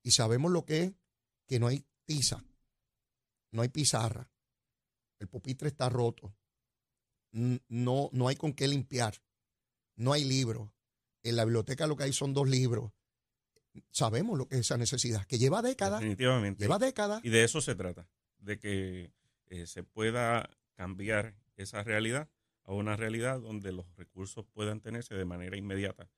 y 0.03 0.13
sabemos 0.13 0.51
lo 0.53 0.65
que 0.65 0.83
es 0.83 0.93
que 1.47 1.59
no 1.61 1.67
hay 1.69 1.85
tiza, 2.05 2.45
no 3.53 3.63
hay 3.63 3.69
pizarra, 3.69 4.31
el 5.19 5.29
pupitre 5.29 5.69
está 5.69 5.89
roto, 5.89 6.35
no, 7.33 8.09
no 8.13 8.29
hay 8.29 8.37
con 8.37 8.53
qué 8.53 8.69
limpiar, 8.69 9.15
no 9.97 10.13
hay 10.13 10.25
libros. 10.25 10.71
En 11.23 11.37
la 11.37 11.45
biblioteca 11.45 11.87
lo 11.87 11.97
que 11.97 12.05
hay 12.05 12.13
son 12.13 12.33
dos 12.35 12.49
libros. 12.49 12.93
Sabemos 13.91 14.39
lo 14.39 14.49
que 14.49 14.55
es 14.57 14.61
esa 14.63 14.77
necesidad, 14.79 15.27
que 15.27 15.39
lleva 15.39 15.61
décadas, 15.61 16.01
Definitivamente. 16.01 16.65
lleva 16.65 16.79
décadas. 16.79 17.23
Y 17.25 17.29
de 17.31 17.45
eso 17.45 17.61
se 17.61 17.75
trata, 17.75 18.09
de 18.39 18.59
que 18.59 19.13
eh, 19.49 19.67
se 19.67 19.83
pueda 19.83 20.49
cambiar 20.75 21.35
esa 21.57 21.83
realidad 21.83 22.29
a 22.67 22.73
una 22.73 22.97
realidad 22.97 23.41
donde 23.41 23.73
los 23.73 23.87
recursos 23.97 24.45
puedan 24.53 24.81
tenerse 24.81 25.15
de 25.15 25.25
manera 25.25 25.57
inmediata 25.57 26.11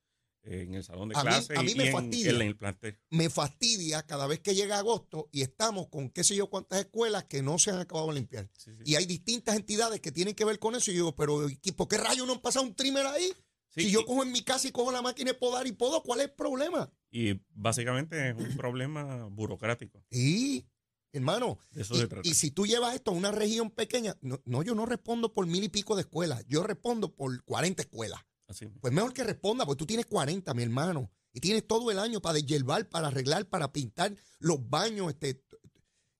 eh, 0.43 0.61
en 0.67 0.73
el 0.73 0.83
salón 0.83 1.09
de 1.09 1.15
A 1.17 1.23
mí- 1.23 1.29
clase 1.29 1.53
a 1.57 1.61
mí 1.63 1.71
y 1.71 1.75
me 1.75 1.87
en, 1.87 1.93
fastidia. 1.93 2.31
en 2.31 2.41
el 2.41 2.55
plantel. 2.57 2.99
me 3.11 3.29
fastidia 3.29 4.03
cada 4.05 4.25
vez 4.25 4.39
que 4.39 4.55
llega 4.55 4.77
agosto 4.79 5.29
y 5.31 5.41
estamos 5.41 5.87
con 5.89 6.09
qué 6.09 6.23
sé 6.23 6.35
yo 6.35 6.49
cuántas 6.49 6.79
escuelas 6.79 7.25
que 7.25 7.41
no 7.41 7.59
se 7.59 7.71
han 7.71 7.79
acabado 7.79 8.07
de 8.07 8.15
limpiar. 8.15 8.49
Sí, 8.57 8.71
sí. 8.75 8.83
Y 8.85 8.95
hay 8.95 9.05
distintas 9.05 9.55
entidades 9.55 9.99
que 9.99 10.11
tienen 10.11 10.33
que 10.35 10.45
ver 10.45 10.57
con 10.59 10.75
eso. 10.75 10.91
Y 10.91 10.95
yo 10.95 10.99
digo, 11.01 11.15
pero 11.15 11.49
¿y 11.49 11.71
¿por 11.73 11.87
qué 11.87 11.97
rayos 11.97 12.25
no 12.25 12.33
han 12.33 12.41
pasado 12.41 12.65
un 12.65 12.73
trimmer 12.73 13.05
ahí? 13.05 13.31
Sí, 13.71 13.81
si 13.83 13.91
yo 13.91 13.99
y- 14.01 14.05
cojo 14.05 14.23
en 14.23 14.31
mi 14.31 14.41
casa 14.41 14.67
y 14.67 14.71
cojo 14.71 14.91
la 14.91 15.01
máquina 15.03 15.31
de 15.33 15.37
podar 15.37 15.67
y 15.67 15.73
podo, 15.73 16.01
¿cuál 16.01 16.21
es 16.21 16.27
el 16.27 16.31
problema? 16.33 16.91
Y 17.11 17.39
básicamente 17.53 18.29
es 18.29 18.35
un 18.35 18.55
problema 18.57 19.25
burocrático. 19.25 20.03
Y, 20.09 20.65
hermano, 21.11 21.57
eso 21.75 21.95
y, 22.23 22.33
si 22.33 22.51
tú 22.51 22.65
llevas 22.65 22.95
esto 22.95 23.11
a 23.11 23.13
una 23.13 23.31
región 23.31 23.71
pequeña, 23.71 24.15
no, 24.21 24.41
no, 24.45 24.63
yo 24.63 24.75
no 24.75 24.85
respondo 24.85 25.33
por 25.33 25.47
mil 25.47 25.63
y 25.63 25.69
pico 25.69 25.95
de 25.95 26.01
escuelas, 26.01 26.45
yo 26.47 26.63
respondo 26.63 27.13
por 27.13 27.43
40 27.43 27.81
escuelas. 27.81 28.19
Así. 28.47 28.67
Pues 28.67 28.93
mejor 28.93 29.13
que 29.13 29.23
responda, 29.23 29.65
porque 29.65 29.79
tú 29.79 29.85
tienes 29.85 30.05
40, 30.07 30.53
mi 30.53 30.63
hermano. 30.63 31.11
Y 31.33 31.39
tienes 31.39 31.67
todo 31.67 31.91
el 31.91 31.99
año 31.99 32.21
para 32.21 32.33
deshiervar, 32.33 32.89
para 32.89 33.07
arreglar, 33.07 33.47
para 33.47 33.71
pintar 33.71 34.15
los 34.39 34.67
baños. 34.67 35.09
Este, 35.09 35.43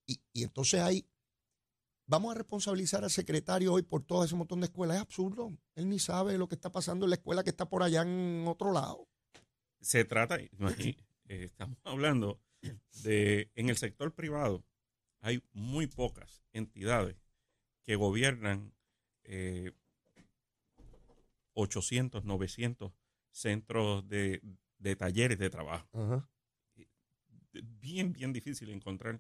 y, 0.06 0.22
y 0.34 0.44
entonces 0.44 0.80
ahí, 0.82 1.08
vamos 2.10 2.32
a 2.32 2.38
responsabilizar 2.38 3.04
al 3.04 3.12
secretario 3.12 3.74
hoy 3.74 3.84
por 3.84 4.04
todo 4.04 4.24
ese 4.24 4.36
montón 4.36 4.60
de 4.60 4.66
escuelas. 4.66 4.98
Es 4.98 5.02
absurdo. 5.02 5.52
Él 5.76 5.90
ni 5.90 6.00
sabe 6.00 6.38
lo 6.38 6.48
que 6.48 6.56
está 6.56 6.72
pasando 6.72 7.06
en 7.06 7.12
la 7.12 7.16
escuela 7.16 7.44
que 7.44 7.52
está 7.52 7.70
por 7.70 7.84
allá 7.84 8.02
en 8.02 8.46
otro 8.48 8.72
lado. 8.72 9.08
se 9.80 10.06
trata, 10.06 10.38
eh, 10.40 10.98
estamos 11.28 11.78
hablando 11.84 12.42
de, 13.04 13.52
en 13.56 13.70
el 13.70 13.78
sector 13.78 14.14
privado, 14.14 14.64
hay 15.22 15.42
muy 15.54 15.88
pocas 15.88 16.44
entidades 16.54 17.18
que 17.84 17.96
gobiernan 17.96 18.74
eh, 19.24 19.72
800, 21.54 22.24
900 22.26 22.94
centros 23.32 24.08
de, 24.08 24.42
de 24.78 24.96
talleres 24.96 25.40
de 25.40 25.50
trabajo. 25.50 25.88
Bien, 27.52 28.14
bien 28.14 28.32
difícil 28.32 28.70
encontrar 28.70 29.20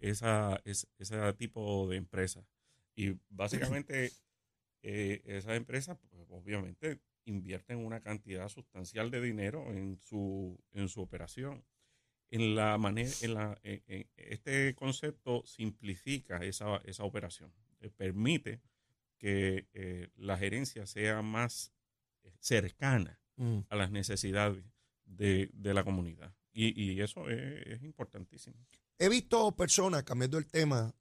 esa, 0.00 0.60
es- 0.64 0.88
ese 0.98 1.32
tipo 1.34 1.88
de 1.88 1.96
empresas. 1.96 2.44
Y 2.94 3.10
básicamente 3.28 4.10
eh, 4.82 5.22
esas 5.26 5.56
empresas, 5.56 5.98
pues, 6.10 6.26
obviamente, 6.30 7.00
invierten 7.24 7.78
una 7.84 8.00
cantidad 8.00 8.48
sustancial 8.48 9.10
de 9.10 9.20
dinero 9.20 9.72
en 9.72 9.98
su, 9.98 10.58
en 10.72 10.88
su 10.88 11.00
operación. 11.02 11.64
En 12.30 12.56
la 12.56 12.76
manera, 12.76 13.10
en 13.20 13.34
la, 13.34 13.58
este 13.62 14.74
concepto 14.74 15.44
simplifica 15.46 16.38
esa, 16.44 16.78
esa 16.84 17.04
operación, 17.04 17.52
eh, 17.80 17.90
permite 17.90 18.60
que 19.16 19.68
eh, 19.72 20.08
la 20.16 20.36
gerencia 20.36 20.86
sea 20.86 21.22
más 21.22 21.72
cercana 22.40 23.20
mm. 23.36 23.60
a 23.68 23.76
las 23.76 23.90
necesidades 23.90 24.64
de, 25.04 25.50
la 25.62 25.84
comunidad. 25.84 26.34
Y, 26.52 27.00
eso 27.00 27.28
es, 27.28 27.82
importantísimo. 27.82 28.56
He 28.98 29.08
visto 29.10 29.54
personas, 29.54 30.04
cambiando 30.04 30.38
el 30.38 30.46
tema, 30.46 30.94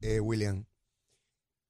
eh, 0.00 0.20
William, 0.20 0.64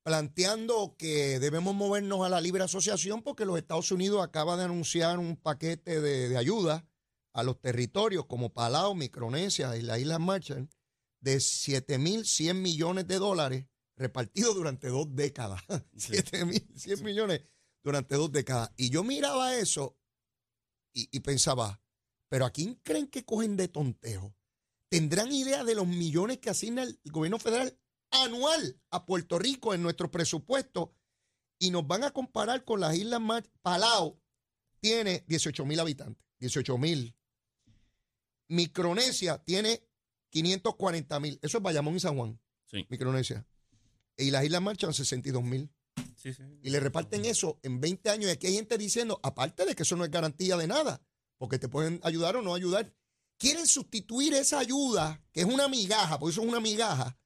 planteando 0.05 0.97
que 0.97 1.41
debemos 1.41 1.75
movernos 1.75 2.25
a 2.25 2.29
la 2.29 2.41
libre 2.41 2.63
asociación 2.63 3.23
porque 3.23 3.45
los 3.45 3.59
Estados 3.59 3.91
Unidos 3.91 4.23
acaba 4.23 4.57
de 4.57 4.65
anunciar 4.65 5.19
un 5.19 5.37
paquete 5.37 6.01
de, 6.01 6.37
ayuda 6.37 6.87
a 7.33 7.43
los 7.43 7.61
territorios 7.61 8.27
como 8.27 8.53
Palau, 8.53 8.95
Micronesia 8.95 9.77
y 9.77 9.83
la 9.83 9.99
isla 9.99 10.19
Marshall 10.19 10.69
de 11.21 11.37
7.100 11.37 12.55
millones 12.55 13.07
de 13.07 13.19
dólares 13.19 13.67
repartidos 13.97 14.55
durante 14.55 14.89
dos 14.89 15.15
décadas. 15.15 15.63
7.100 15.95 17.03
millones 17.03 17.43
durante 17.83 18.17
dos 18.17 18.31
décadas. 18.33 18.71
Y 18.77 18.91
yo 18.91 19.05
miraba 19.05 19.57
eso 19.57 19.99
y, 20.93 21.09
y, 21.17 21.21
pensaba, 21.21 21.83
pero 22.29 22.45
¿a 22.45 22.51
quién 22.51 22.75
creen 22.83 23.07
que 23.07 23.25
cogen 23.25 23.57
de 23.57 23.69
tontejo? 23.69 24.35
¿Tendrán 24.89 25.33
idea 25.33 25.65
de 25.65 25.75
los 25.75 25.87
millones 25.87 26.39
que 26.39 26.51
asigna 26.51 26.83
el 26.83 27.01
gobierno 27.05 27.39
federal 27.39 27.79
anual 28.13 28.81
a 28.91 29.07
Puerto 29.07 29.39
Rico 29.39 29.75
en 29.75 29.83
nuestro 29.83 30.11
presupuesto 30.11 30.95
y 31.59 31.71
nos 31.71 31.87
van 31.87 32.05
a 32.05 32.11
comparar 32.11 32.65
con 32.65 32.81
las 32.81 32.95
islas 32.97 33.21
más. 33.21 33.43
Palau 33.63 34.21
tiene 34.81 35.25
18 35.27 35.65
mil 35.65 35.81
habitantes, 35.81 36.25
18 36.41 36.79
mil. 36.79 37.17
Micronesia 38.53 39.39
tiene 39.39 39.83
540 40.29 41.21
mil. 41.21 41.39
Eso 41.43 41.59
es 41.59 41.63
Bayamón 41.63 41.97
y 41.97 42.01
San 42.01 42.17
Juan. 42.17 42.39
Sí. 42.67 42.87
Micronesia. 42.91 43.47
Y 44.17 44.31
las 44.31 44.45
Islas 44.45 44.61
Marchan 44.61 44.93
62 44.93 45.43
mil. 45.43 45.71
Sí, 46.17 46.35
sí. 46.35 46.43
Y 46.63 46.71
le 46.71 46.79
reparten 46.79 47.25
eso 47.25 47.59
en 47.63 47.81
20 47.81 48.11
años. 48.11 48.27
Y 48.27 48.33
aquí 48.33 48.47
hay 48.47 48.55
gente 48.55 48.77
diciendo, 48.77 49.19
aparte 49.23 49.65
de 49.65 49.75
que 49.75 49.85
eso 49.85 49.97
no 49.97 50.05
es 50.05 50.11
garantía 50.11 50.57
de 50.59 50.67
nada, 50.67 51.03
porque 51.39 51.59
te 51.59 51.69
pueden 51.69 51.99
ayudar 52.03 52.37
o 52.37 52.43
no 52.43 52.55
ayudar, 52.55 52.93
quieren 53.39 53.67
sustituir 53.67 54.35
esa 54.35 54.59
ayuda, 54.59 55.25
que 55.33 55.41
es 55.41 55.47
una 55.47 55.67
migaja, 55.69 56.19
porque 56.19 56.33
eso 56.33 56.43
es 56.43 56.49
una 56.49 56.61
migaja, 56.61 57.19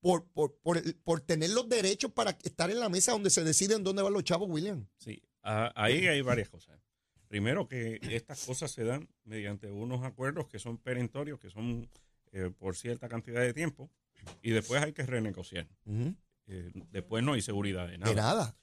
por, 0.00 0.26
por, 0.32 0.58
por, 1.02 1.20
tener 1.20 1.50
los 1.50 1.68
derechos 1.68 2.12
para 2.12 2.32
estar 2.42 2.70
en 2.70 2.80
la 2.80 2.88
mesa 2.88 3.12
donde 3.12 3.30
se 3.30 3.44
deciden 3.44 3.84
dónde 3.84 4.02
van 4.02 4.12
los 4.12 4.24
chavos, 4.24 4.48
William. 4.50 4.86
Sí, 4.98 5.22
ahí 5.42 6.06
hay 6.06 6.20
varias 6.22 6.48
cosas. 6.48 6.83
Primero 7.34 7.66
que 7.66 7.98
estas 8.12 8.46
cosas 8.46 8.70
se 8.70 8.84
dan 8.84 9.08
mediante 9.24 9.68
unos 9.68 10.04
acuerdos 10.04 10.46
que 10.46 10.60
son 10.60 10.78
perentorios, 10.78 11.40
que 11.40 11.50
son 11.50 11.90
eh, 12.30 12.52
por 12.56 12.76
cierta 12.76 13.08
cantidad 13.08 13.40
de 13.40 13.52
tiempo, 13.52 13.90
y 14.40 14.52
después 14.52 14.80
hay 14.80 14.92
que 14.92 15.04
renegociar. 15.04 15.66
Eh, 16.46 16.70
después 16.92 17.24
no 17.24 17.32
hay 17.32 17.42
seguridad 17.42 17.88
de 17.88 17.98
nada. 17.98 18.10
De 18.12 18.14
nada. 18.14 18.56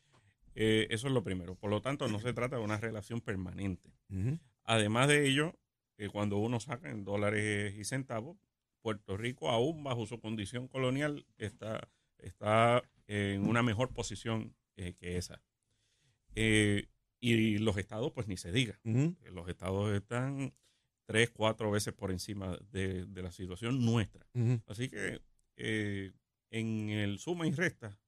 Eh, 0.56 0.88
eso 0.90 1.08
es 1.08 1.14
lo 1.14 1.22
primero. 1.22 1.56
Por 1.56 1.70
lo 1.70 1.82
tanto, 1.82 2.08
no 2.08 2.22
se 2.22 2.32
trata 2.32 2.56
de 2.56 2.62
una 2.62 2.78
relación 2.78 3.20
permanente. 3.20 3.92
Además 4.64 5.10
de 5.10 5.28
ello, 5.28 5.54
cuando 6.14 6.38
uno 6.38 6.62
saca 6.62 6.92
en 6.92 7.04
dólares 7.04 7.76
y 7.78 7.84
centavos, 7.84 8.38
Puerto 8.82 9.18
Rico, 9.18 9.50
aún 9.50 9.84
bajo 9.84 10.06
su 10.06 10.22
condición 10.22 10.70
colonial, 10.70 11.26
está, 11.38 11.90
está 12.20 12.84
en 13.08 13.46
una 13.46 13.64
mejor 13.64 13.92
posición 13.92 14.56
que 14.78 15.18
esa. 15.18 15.42
Eh, 17.22 17.28
y 17.28 17.58
los 17.58 17.78
estados, 17.78 18.12
pues 18.12 18.28
ni 18.28 18.38
se 18.38 18.52
diga. 18.52 18.80
Eh, 18.84 19.14
los 19.32 19.48
estados 19.48 19.94
están 19.94 20.54
tres, 21.06 21.30
cuatro 21.30 21.72
veces 21.72 21.94
por 21.94 22.12
encima 22.12 22.58
de, 22.72 23.06
la 23.14 23.32
situación 23.32 23.86
nuestra. 23.86 24.26
Así 24.68 24.90
que 24.90 25.22
en 25.56 26.90
el 26.90 27.20
suma 27.20 27.48
y 27.48 27.52
resta, 27.52 28.00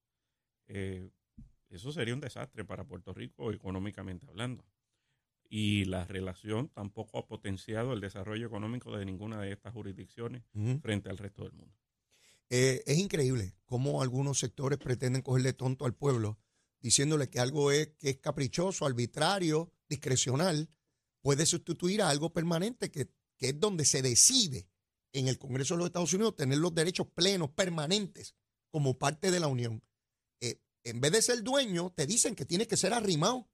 eso 0.68 1.92
sería 1.92 2.14
un 2.14 2.22
desastre 2.22 2.66
para 2.66 2.86
Puerto 2.86 3.14
Rico 3.14 3.52
económicamente 3.52 4.26
hablando 4.28 4.66
y 5.56 5.86
la 5.86 6.06
relación 6.06 6.70
tampoco 6.70 7.20
ha 7.20 7.28
potenciado 7.28 7.94
el 7.94 8.02
desarrollo 8.02 8.48
económico 8.48 8.98
de 8.98 9.06
ninguna 9.06 9.40
de 9.40 9.52
estas 9.52 9.72
jurisdicciones 9.72 10.42
frente 10.82 11.12
al 11.12 11.20
resto 11.20 11.44
del 11.44 11.54
mundo. 11.54 11.76
Eh, 12.50 12.82
es 12.88 12.98
increíble 12.98 13.54
cómo 13.66 14.02
algunos 14.02 14.40
sectores 14.40 14.80
pretenden 14.80 15.22
cogerle 15.22 15.54
tonto 15.54 15.86
al 15.86 15.94
pueblo 15.94 16.40
diciéndole 16.84 17.30
que 17.30 17.40
algo 17.40 17.72
es, 17.72 17.88
que 17.98 18.12
es 18.12 18.18
caprichoso, 18.18 18.86
arbitrario, 18.86 19.72
discrecional, 19.90 20.70
puede 21.22 21.46
sustituir 21.46 22.02
a 22.02 22.10
algo 22.10 22.34
permanente 22.34 22.92
que, 22.92 23.10
es 23.40 23.60
donde 23.60 23.84
se 23.84 24.02
decide 24.02 24.70
en 25.12 25.28
el 25.28 25.38
Congreso 25.38 25.74
de 25.74 25.80
los 25.80 25.88
Estados 25.88 26.14
Unidos 26.14 26.36
tener 26.36 26.60
los 26.60 26.74
derechos 26.74 27.08
plenos, 27.14 27.50
permanentes, 27.50 28.36
como 28.70 28.98
parte 28.98 29.32
de 29.32 29.40
la 29.42 29.48
Unión. 29.48 29.84
Eh, 30.40 30.62
en 30.86 31.02
vez 31.02 31.12
de 31.12 31.22
ser 31.22 31.44
dueño, 31.44 31.92
te 31.94 32.06
dicen 32.06 32.36
que 32.36 32.46
tienes 32.46 32.68
que 32.68 32.78
ser 32.78 32.94
arrimado, 32.94 33.50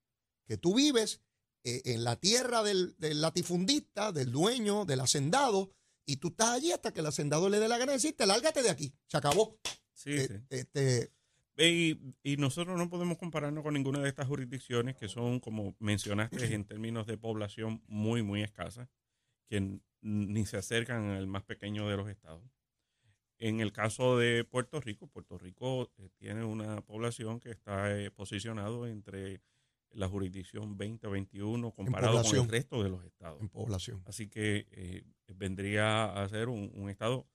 que 0.47 0.57
tú 0.57 0.75
vives 0.75 1.21
eh, 1.63 1.81
en 1.85 2.03
la 2.03 2.17
tierra 2.17 2.61
del, 2.61 2.95
latifundista, 2.99 4.11
del 4.11 4.31
dueño, 4.31 4.85
del 4.85 4.99
hacendado, 4.99 5.71
y 6.05 6.17
tú 6.17 6.29
estás 6.29 6.49
allí 6.49 6.71
hasta 6.71 6.93
que 6.93 6.99
el 6.99 7.07
hacendado 7.07 7.49
le 7.49 7.59
dé 7.59 7.67
la 7.67 7.77
gana 7.79 7.93
de 7.93 7.97
decirte, 7.97 8.27
lárgate 8.27 8.61
de 8.61 8.69
aquí, 8.69 8.93
se 9.07 9.17
acabó. 9.17 9.59
Sí, 9.93 10.11
eh, 10.11 10.27
sí. 10.27 10.35
Este, 10.49 11.11
y, 11.67 12.37
nosotros 12.37 12.77
no 12.77 12.89
podemos 12.89 13.17
compararnos 13.17 13.63
con 13.63 13.73
ninguna 13.73 13.99
de 13.99 14.09
estas 14.09 14.27
jurisdicciones 14.27 14.95
que 14.95 15.07
son, 15.07 15.39
como 15.39 15.75
mencionaste, 15.79 16.53
en 16.53 16.65
términos 16.65 17.05
de 17.07 17.17
población 17.17 17.83
muy, 17.87 18.23
muy 18.23 18.41
escasa, 18.41 18.89
que 19.49 19.79
ni 20.01 20.45
se 20.45 20.57
acercan 20.57 21.09
al 21.09 21.27
más 21.27 21.43
pequeño 21.43 21.89
de 21.89 21.97
los 21.97 22.09
estados. 22.09 22.43
En 23.37 23.59
el 23.61 23.71
caso 23.71 24.17
de 24.17 24.43
Puerto 24.43 24.81
Rico, 24.81 25.07
Puerto 25.07 25.37
Rico 25.37 25.91
eh, 25.97 26.09
tiene 26.17 26.43
una 26.43 26.81
población 26.81 27.39
que 27.39 27.51
está 27.51 27.89
posicionado 28.15 28.85
entre 28.85 29.41
la 29.91 30.07
jurisdicción 30.07 30.77
2021 30.77 31.71
comparado 31.71 32.21
con 32.21 32.35
el 32.35 32.47
resto 32.47 32.83
de 32.83 32.89
los 32.89 33.03
estados. 33.03 33.41
En 33.41 33.49
población. 33.49 34.03
Así 34.05 34.27
que 34.27 34.67
eh, 34.71 35.03
vendría 35.35 36.05
a 36.05 36.27
ser 36.29 36.49
un, 36.49 36.89
estado, 36.89 37.27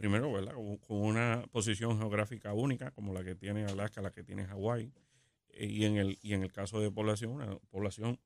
primero, 0.00 0.32
¿verdad? 0.32 0.54
Con, 0.54 0.96
una 0.96 1.44
posición 1.52 1.98
geográfica 1.98 2.54
única, 2.54 2.90
como 2.92 3.12
la 3.12 3.22
que 3.22 3.34
tiene 3.34 3.66
Alaska, 3.66 4.00
la 4.00 4.10
que 4.10 4.24
tiene 4.24 4.46
Hawái, 4.46 4.90
eh, 5.50 5.66
y, 5.66 5.84
en 5.84 5.98
el, 5.98 6.18
y 6.22 6.32
en 6.32 6.42
el 6.42 6.50
caso 6.50 6.80
de 6.80 6.90
población, 6.90 7.32
una 7.32 7.54
población, 7.68 8.18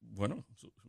bueno, 0.00 0.46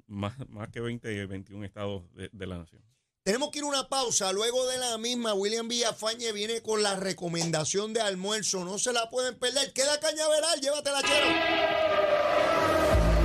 más, 0.08 0.48
más 0.48 0.70
que 0.70 0.80
20, 0.80 1.26
21 1.26 1.66
estados 1.66 2.04
de 2.14 2.48
la 2.48 2.58
nación. 2.58 2.82
Tenemos 3.24 3.52
que 3.52 3.60
ir 3.60 3.66
a 3.66 3.68
una 3.68 3.90
pausa. 3.90 4.32
Luego 4.32 4.66
de 4.66 4.78
la 4.78 4.98
misma, 4.98 5.34
William 5.34 5.68
Villafañe 5.68 6.32
viene 6.32 6.62
con 6.62 6.82
la 6.82 6.96
recomendación 6.96 7.92
de 7.94 8.00
almuerzo. 8.00 8.64
No 8.64 8.80
se 8.80 8.94
la 8.94 9.10
pueden 9.10 9.38
perder. 9.38 9.74
Queda 9.74 10.00
cañaveral, 10.00 10.62
llévatela, 10.62 11.02
chero. 11.02 11.28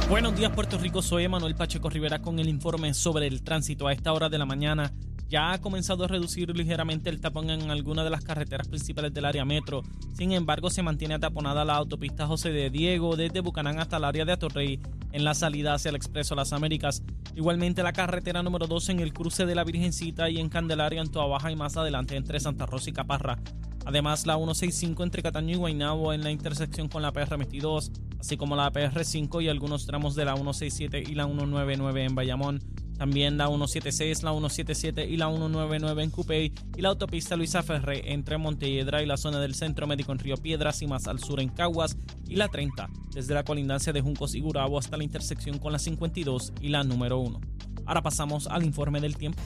Buenos 0.09 0.37
días, 0.37 0.53
Puerto 0.53 0.79
Rico. 0.79 1.01
Soy 1.01 1.23
Emanuel 1.25 1.55
Pacheco 1.55 1.91
Rivera 1.91 2.21
con 2.21 2.41
el 2.41 2.49
informe 2.49 2.93
sobre 2.93 3.29
el 3.29 3.45
tránsito 3.45 3.87
a 3.87 3.93
esta 3.93 4.13
hora 4.13 4.29
de 4.29 4.39
la 4.39 4.47
mañana 4.47 4.93
ya 5.35 5.51
ha 5.51 5.61
comenzado 5.61 6.05
a 6.05 6.07
reducir 6.07 6.57
ligeramente 6.57 7.11
el 7.11 7.21
tapón 7.21 7.51
en 7.51 7.69
algunas 7.69 8.05
de 8.05 8.11
las 8.11 8.23
carreteras 8.23 8.69
principales 8.69 9.13
del 9.13 9.25
área 9.25 9.45
metro. 9.45 9.83
Sin 10.13 10.31
embargo, 10.31 10.71
se 10.71 10.85
mantiene 10.85 11.15
ataponada 11.15 11.65
la 11.65 11.75
autopista 11.75 12.29
José 12.29 12.53
de 12.53 12.71
Diego 12.71 13.17
desde 13.17 13.41
Bucanán 13.41 13.81
hasta 13.81 13.97
el 13.97 14.05
área 14.05 14.25
de 14.25 14.31
Atorrey 14.31 14.79
en 15.11 15.25
la 15.25 15.35
salida 15.35 15.75
hacia 15.75 15.89
el 15.89 15.97
Expreso 15.97 16.37
Las 16.37 16.53
Américas. 16.53 17.03
Igualmente 17.35 17.83
la 17.83 17.93
carretera 17.93 18.45
número 18.45 18.69
2 18.69 18.91
en 18.91 19.01
el 19.01 19.13
cruce 19.13 19.45
de 19.45 19.57
la 19.57 19.65
Virgencita 19.65 20.31
y 20.31 20.39
en 20.39 20.49
Candelaria 20.49 21.01
en 21.01 21.11
Toa 21.11 21.27
Baja 21.27 21.51
y 21.51 21.57
más 21.57 21.77
adelante 21.77 22.15
entre 22.15 22.39
Santa 22.39 22.67
Rosa 22.67 22.91
y 22.91 22.93
Caparra. 22.93 23.41
Además, 23.87 24.29
la 24.29 24.37
165 24.37 25.03
entre 25.03 25.21
Cataño 25.25 25.57
y 25.57 25.59
Guaynabo 25.59 26.13
en 26.13 26.23
la 26.23 26.31
intersección 26.31 26.89
con 26.89 27.03
la 27.03 27.13
PR22, 27.13 27.91
así 28.21 28.37
como 28.37 28.55
la 28.55 28.73
PR5 28.73 29.43
y 29.43 29.49
algunos 29.49 29.85
tramos 29.85 30.15
de 30.15 30.27
la 30.27 30.35
167 30.35 31.03
y 31.11 31.17
la 31.17 31.25
199 31.25 32.05
en 32.05 32.15
Bayamón. 32.15 32.84
También 32.97 33.37
la 33.37 33.49
176, 33.49 34.23
la 34.23 34.31
177 34.31 35.07
y 35.07 35.17
la 35.17 35.29
199 35.29 36.03
en 36.03 36.11
Cupey 36.11 36.53
y 36.77 36.81
la 36.81 36.91
autopista 36.91 37.37
Luisa 37.37 37.63
Ferré 37.63 38.13
entre 38.13 38.39
Montelledra 38.39 39.03
y 39.03 39.07
la 39.07 39.17
zona 39.17 39.41
del 39.41 39.55
Centro 39.55 39.87
Médico 39.87 40.13
en 40.13 40.19
Río 40.19 40.37
Piedras 40.37 40.81
y 40.83 40.87
más 40.87 41.09
al 41.09 41.19
sur 41.19 41.41
en 41.41 41.49
Caguas 41.49 41.97
y 42.29 42.37
la 42.37 42.49
30 42.49 42.89
desde 43.13 43.35
la 43.35 43.45
colindancia 43.45 43.93
de 43.93 44.01
Juncos 44.01 44.35
y 44.35 44.41
Gurabo 44.41 44.79
hasta 44.79 44.97
la 44.97 45.05
intersección 45.05 45.59
con 45.59 45.73
la 45.73 45.79
52 45.79 46.53
y 46.61 46.69
la 46.69 46.85
número 46.85 47.19
1. 47.19 47.41
Ahora 47.87 48.03
pasamos 48.03 48.47
al 48.47 48.65
informe 48.65 49.01
del 49.01 49.17
tiempo. 49.17 49.43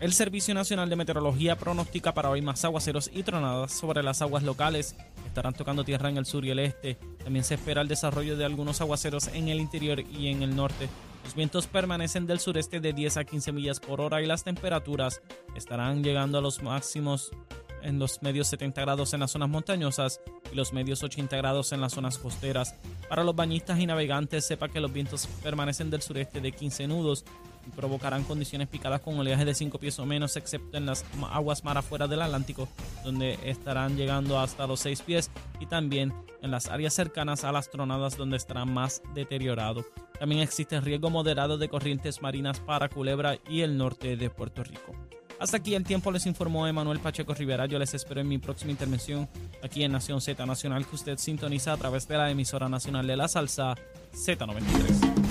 El 0.00 0.14
Servicio 0.14 0.54
Nacional 0.54 0.88
de 0.88 0.96
Meteorología 0.96 1.58
pronostica 1.58 2.14
para 2.14 2.30
hoy 2.30 2.40
más 2.40 2.64
aguaceros 2.64 3.10
y 3.12 3.22
tronadas 3.22 3.72
sobre 3.72 4.02
las 4.02 4.22
aguas 4.22 4.42
locales. 4.42 4.96
Estarán 5.26 5.52
tocando 5.52 5.84
tierra 5.84 6.08
en 6.08 6.16
el 6.16 6.24
sur 6.24 6.44
y 6.44 6.50
el 6.50 6.58
este. 6.58 6.94
También 7.22 7.44
se 7.44 7.54
espera 7.54 7.82
el 7.82 7.88
desarrollo 7.88 8.38
de 8.38 8.46
algunos 8.46 8.80
aguaceros 8.80 9.28
en 9.28 9.48
el 9.48 9.60
interior 9.60 10.00
y 10.00 10.28
en 10.28 10.42
el 10.42 10.56
norte. 10.56 10.88
Los 11.30 11.36
vientos 11.36 11.68
permanecen 11.68 12.26
del 12.26 12.40
sureste 12.40 12.80
de 12.80 12.92
10 12.92 13.18
a 13.18 13.24
15 13.24 13.52
millas 13.52 13.78
por 13.78 14.00
hora 14.00 14.20
y 14.20 14.26
las 14.26 14.42
temperaturas 14.42 15.22
estarán 15.54 16.02
llegando 16.02 16.38
a 16.38 16.40
los 16.40 16.60
máximos 16.60 17.30
en 17.82 18.00
los 18.00 18.20
medios 18.20 18.48
70 18.48 18.80
grados 18.80 19.14
en 19.14 19.20
las 19.20 19.30
zonas 19.30 19.48
montañosas 19.48 20.20
y 20.50 20.56
los 20.56 20.72
medios 20.72 21.04
80 21.04 21.36
grados 21.36 21.70
en 21.70 21.80
las 21.80 21.92
zonas 21.92 22.18
costeras. 22.18 22.74
Para 23.08 23.22
los 23.22 23.36
bañistas 23.36 23.78
y 23.78 23.86
navegantes, 23.86 24.44
sepa 24.44 24.70
que 24.70 24.80
los 24.80 24.92
vientos 24.92 25.28
permanecen 25.40 25.88
del 25.88 26.02
sureste 26.02 26.40
de 26.40 26.50
15 26.50 26.88
nudos 26.88 27.24
y 27.64 27.70
provocarán 27.70 28.24
condiciones 28.24 28.66
picadas 28.66 29.00
con 29.00 29.16
oleaje 29.16 29.44
de 29.44 29.54
5 29.54 29.78
pies 29.78 30.00
o 30.00 30.06
menos, 30.06 30.36
excepto 30.36 30.78
en 30.78 30.86
las 30.86 31.04
aguas 31.30 31.62
mar 31.62 31.78
afuera 31.78 32.08
del 32.08 32.22
Atlántico, 32.22 32.66
donde 33.04 33.38
estarán 33.44 33.96
llegando 33.96 34.40
hasta 34.40 34.66
los 34.66 34.80
6 34.80 35.02
pies, 35.02 35.30
y 35.60 35.66
también 35.66 36.12
en 36.42 36.50
las 36.50 36.66
áreas 36.66 36.92
cercanas 36.92 37.44
a 37.44 37.52
las 37.52 37.70
tronadas, 37.70 38.16
donde 38.16 38.36
estarán 38.36 38.74
más 38.74 39.00
deteriorado. 39.14 39.84
También 40.20 40.42
existe 40.42 40.78
riesgo 40.82 41.08
moderado 41.08 41.56
de 41.56 41.70
corrientes 41.70 42.20
marinas 42.20 42.60
para 42.60 42.90
Culebra 42.90 43.38
y 43.48 43.62
el 43.62 43.78
norte 43.78 44.18
de 44.18 44.28
Puerto 44.28 44.62
Rico. 44.62 44.92
Hasta 45.38 45.56
aquí 45.56 45.74
el 45.74 45.82
tiempo 45.82 46.12
les 46.12 46.26
informó 46.26 46.66
Emanuel 46.66 47.00
Pacheco 47.00 47.32
Rivera. 47.32 47.64
Yo 47.64 47.78
les 47.78 47.94
espero 47.94 48.20
en 48.20 48.28
mi 48.28 48.36
próxima 48.36 48.70
intervención 48.70 49.30
aquí 49.62 49.82
en 49.82 49.92
Nación 49.92 50.20
Z 50.20 50.44
Nacional 50.44 50.86
que 50.86 50.96
usted 50.96 51.16
sintoniza 51.16 51.72
a 51.72 51.78
través 51.78 52.06
de 52.06 52.18
la 52.18 52.30
emisora 52.30 52.68
nacional 52.68 53.06
de 53.06 53.16
la 53.16 53.28
salsa 53.28 53.74
Z93. 54.12 55.29